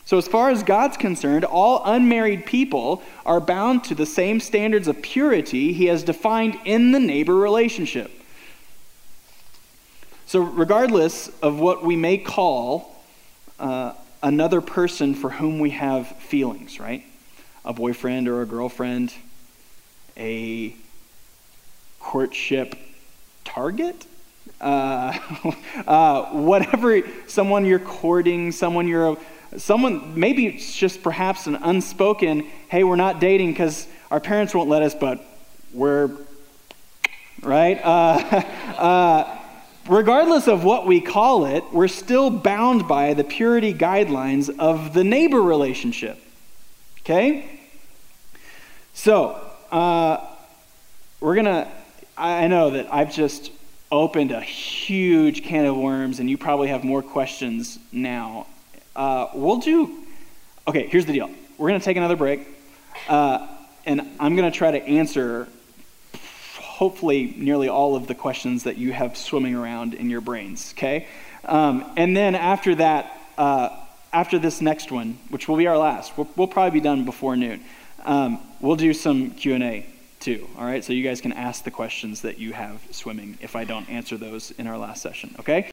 So, 0.06 0.18
as 0.18 0.26
far 0.26 0.50
as 0.50 0.64
God's 0.64 0.96
concerned, 0.96 1.44
all 1.44 1.82
unmarried 1.84 2.46
people 2.46 3.04
are 3.26 3.42
bound 3.42 3.84
to 3.86 3.96
the 3.96 4.06
same 4.06 4.40
standards 4.40 4.88
of 4.88 5.02
purity 5.02 5.74
He 5.74 5.88
has 5.88 6.02
defined 6.02 6.58
in 6.64 6.94
the 6.94 7.00
neighbor 7.00 7.36
relationship. 7.36 8.10
So, 10.26 10.40
regardless 10.40 11.28
of 11.42 11.60
what 11.60 11.84
we 11.84 11.98
may 11.98 12.18
call 12.18 12.96
uh, 13.60 13.94
another 14.24 14.62
person 14.62 15.14
for 15.14 15.30
whom 15.30 15.60
we 15.60 15.72
have 15.72 16.08
feelings, 16.08 16.80
right? 16.80 17.04
A 17.66 17.74
boyfriend 17.74 18.30
or 18.30 18.42
a 18.42 18.46
girlfriend, 18.46 19.14
a 20.16 20.74
courtship 22.08 22.74
target, 23.44 24.08
uh, 24.62 25.14
uh, 25.88 26.24
whatever, 26.28 27.02
someone 27.28 27.66
you're 27.66 27.80
courting, 27.80 28.54
someone 28.54 28.88
you're, 28.88 29.18
someone, 29.58 30.18
maybe 30.18 30.48
it's 30.48 30.74
just 30.74 31.04
perhaps 31.04 31.48
an 31.48 31.56
unspoken, 31.56 32.48
hey, 32.70 32.86
we're 32.86 32.96
not 32.96 33.20
dating 33.20 33.52
because 33.52 33.88
our 34.10 34.22
parents 34.22 34.56
won't 34.56 34.70
let 34.70 34.84
us, 34.84 34.96
but 34.96 35.22
we're, 35.74 36.10
right? 37.42 37.78
Uh, 37.84 38.44
uh 38.78 39.38
regardless 39.90 40.48
of 40.48 40.64
what 40.64 40.88
we 40.88 41.02
call 41.02 41.46
it, 41.46 41.64
we're 41.74 41.90
still 41.90 42.30
bound 42.30 42.88
by 42.88 43.16
the 43.16 43.24
purity 43.26 43.74
guidelines 43.74 44.50
of 44.60 44.94
the 44.94 45.04
neighbor 45.04 45.42
relationship. 45.42 46.18
Okay? 47.02 47.60
So, 48.94 49.42
uh, 49.72 50.26
we're 51.20 51.36
going 51.36 51.46
to 51.46 51.68
I 52.18 52.48
know 52.48 52.72
that 52.72 52.92
I've 52.92 53.14
just 53.14 53.52
opened 53.92 54.32
a 54.32 54.42
huge 54.42 55.44
can 55.44 55.66
of 55.66 55.78
worms, 55.78 56.20
and 56.20 56.28
you 56.28 56.36
probably 56.38 56.70
have 56.70 56.84
more 56.84 57.04
questions 57.04 57.78
now. 57.92 58.48
Uh, 58.96 59.28
we'll 59.36 59.58
do. 59.60 60.04
Okay, 60.68 60.88
here's 60.88 61.06
the 61.06 61.14
deal. 61.14 61.30
We're 61.60 61.70
going 61.70 61.80
to 61.80 61.86
take 61.86 61.96
another 61.96 62.16
break, 62.16 62.48
uh, 63.08 63.48
and 63.86 64.02
I'm 64.20 64.36
going 64.36 64.52
to 64.52 64.58
try 64.58 64.72
to 64.72 64.84
answer 64.84 65.48
hopefully 66.56 67.36
nearly 67.38 67.70
all 67.70 67.96
of 67.96 68.08
the 68.08 68.16
questions 68.16 68.64
that 68.64 68.78
you 68.78 68.94
have 68.94 69.16
swimming 69.16 69.54
around 69.54 69.94
in 69.94 70.10
your 70.10 70.22
brains. 70.22 70.74
Okay, 70.76 71.08
um, 71.46 71.86
and 71.98 72.18
then 72.18 72.34
after 72.36 72.76
that. 72.76 73.14
Uh, 73.38 73.70
after 74.14 74.40
this 74.40 74.62
next 74.62 74.90
one, 74.90 75.20
which 75.30 75.48
will 75.48 75.58
be 75.58 75.68
our 75.68 75.78
last, 75.78 76.18
we'll, 76.18 76.28
we'll 76.38 76.48
probably 76.48 76.80
be 76.80 76.84
done 76.84 77.04
before 77.04 77.36
noon. 77.36 77.62
Um, 78.04 78.40
we'll 78.62 78.78
do 78.78 78.94
some 78.94 79.32
Q 79.32 79.54
and 79.54 79.64
A 79.64 79.86
too. 80.28 80.46
All 80.58 80.66
right, 80.66 80.84
so 80.84 80.92
you 80.92 81.04
guys 81.04 81.22
can 81.22 81.32
ask 81.32 81.64
the 81.64 81.72
questions 81.72 82.20
that 82.24 82.38
you 82.38 82.52
have 82.52 82.86
swimming 82.92 83.38
if 83.40 83.56
I 83.56 83.64
don't 83.64 83.90
answer 83.90 84.18
those 84.18 84.52
in 84.52 84.68
our 84.68 84.78
last 84.78 85.02
session. 85.02 85.34
Okay. 85.40 85.66